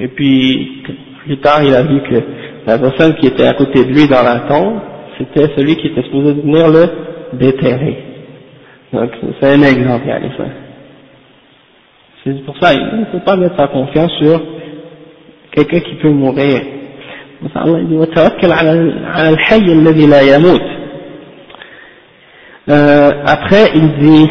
[0.00, 0.82] Et puis,
[1.24, 2.22] plus tard, il a vu que
[2.66, 4.80] la personne qui était à côté de lui dans la tombe,
[5.18, 7.98] c'était celui qui était supposé venir le déterrer.
[8.92, 9.10] Donc,
[9.40, 10.06] c'est un exemple,
[12.24, 14.40] C'est pour ça, il ne faut pas mettre sa confiance sur
[15.52, 16.60] quelqu'un qui peut mourir.
[22.66, 24.30] Euh, après, il dit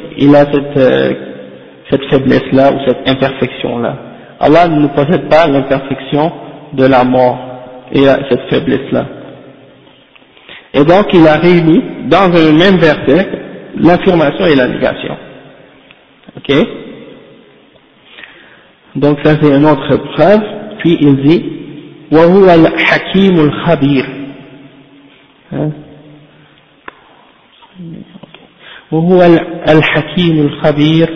[0.18, 1.12] il a cette, euh,
[1.90, 3.96] cette faiblesse-là ou cette imperfection-là.
[4.40, 6.32] Allah ne possède pas l'imperfection
[6.72, 7.38] de la mort
[7.92, 9.06] et cette faiblesse-là.
[10.74, 13.28] Et donc il a réuni dans un même verset
[13.78, 15.16] l'affirmation et la négation.
[16.36, 16.52] Ok
[18.96, 20.42] Donc ça c'est une autre preuve.
[20.78, 21.56] Puis il dit
[22.12, 24.06] وهو الحكيم الخبير
[28.91, 29.23] وهو
[29.69, 31.09] الحكيم الخبير.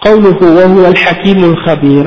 [0.00, 2.06] قوله وهو الحكيم الخبير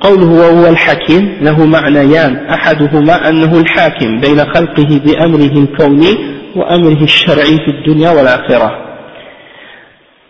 [0.00, 2.36] قوله وهو الحكيم له معنيان.
[2.36, 8.86] أحدهما أنه الحاكم بين خلقه بأمره الكوني وأمره الشرعي في الدنيا والآخرة.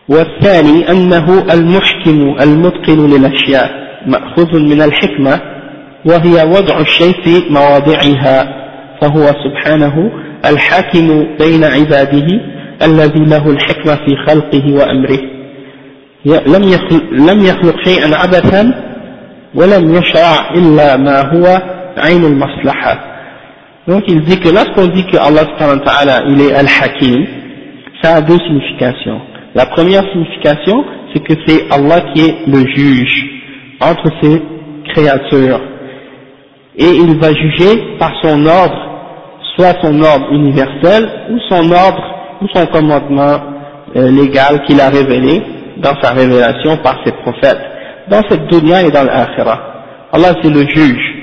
[0.08, 3.70] والثاني أنه المحكم المتقن للأشياء
[4.06, 5.40] مأخوذ من الحكمة
[6.04, 8.66] وهي وضع الشيء في مواضعها
[9.00, 10.12] فهو سبحانه
[10.51, 12.27] الحاكم بين عباده
[12.82, 15.18] الذي له الحكمة في خلقه وأمره
[17.12, 18.74] لم يخلق, شيئا عبثا
[19.55, 21.62] ولم يشرع إلا ما هو
[21.98, 23.16] عين المصلحة
[23.89, 25.44] Donc il dit que lorsqu'on dit que Allah
[26.28, 27.24] il est Al-Hakim,
[28.02, 29.20] ça a deux significations.
[29.55, 33.27] La première signification, c'est que c'est Allah qui est le juge
[33.81, 34.43] entre ses
[34.93, 35.60] créatures.
[36.77, 38.85] Et il va juger par son ordre
[39.56, 42.02] soit son ordre universel ou son ordre
[42.42, 43.38] ou son commandement
[43.96, 45.42] euh, légal qu'il a révélé
[45.78, 47.60] dans sa révélation par ses prophètes,
[48.08, 49.60] dans cette dunya et dans l'akhirah.
[50.12, 51.14] Allah c'est le juge,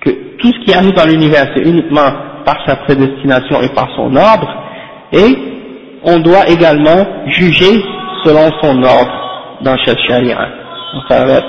[0.00, 2.10] que tout ce qui arrive dans l'univers c'est uniquement
[2.44, 4.48] par sa prédestination et par son ordre,
[5.12, 5.38] et
[6.04, 7.82] on doit également juger
[8.24, 10.38] selon son ordre dans cette charia.
[10.94, 11.44] On s'arrête.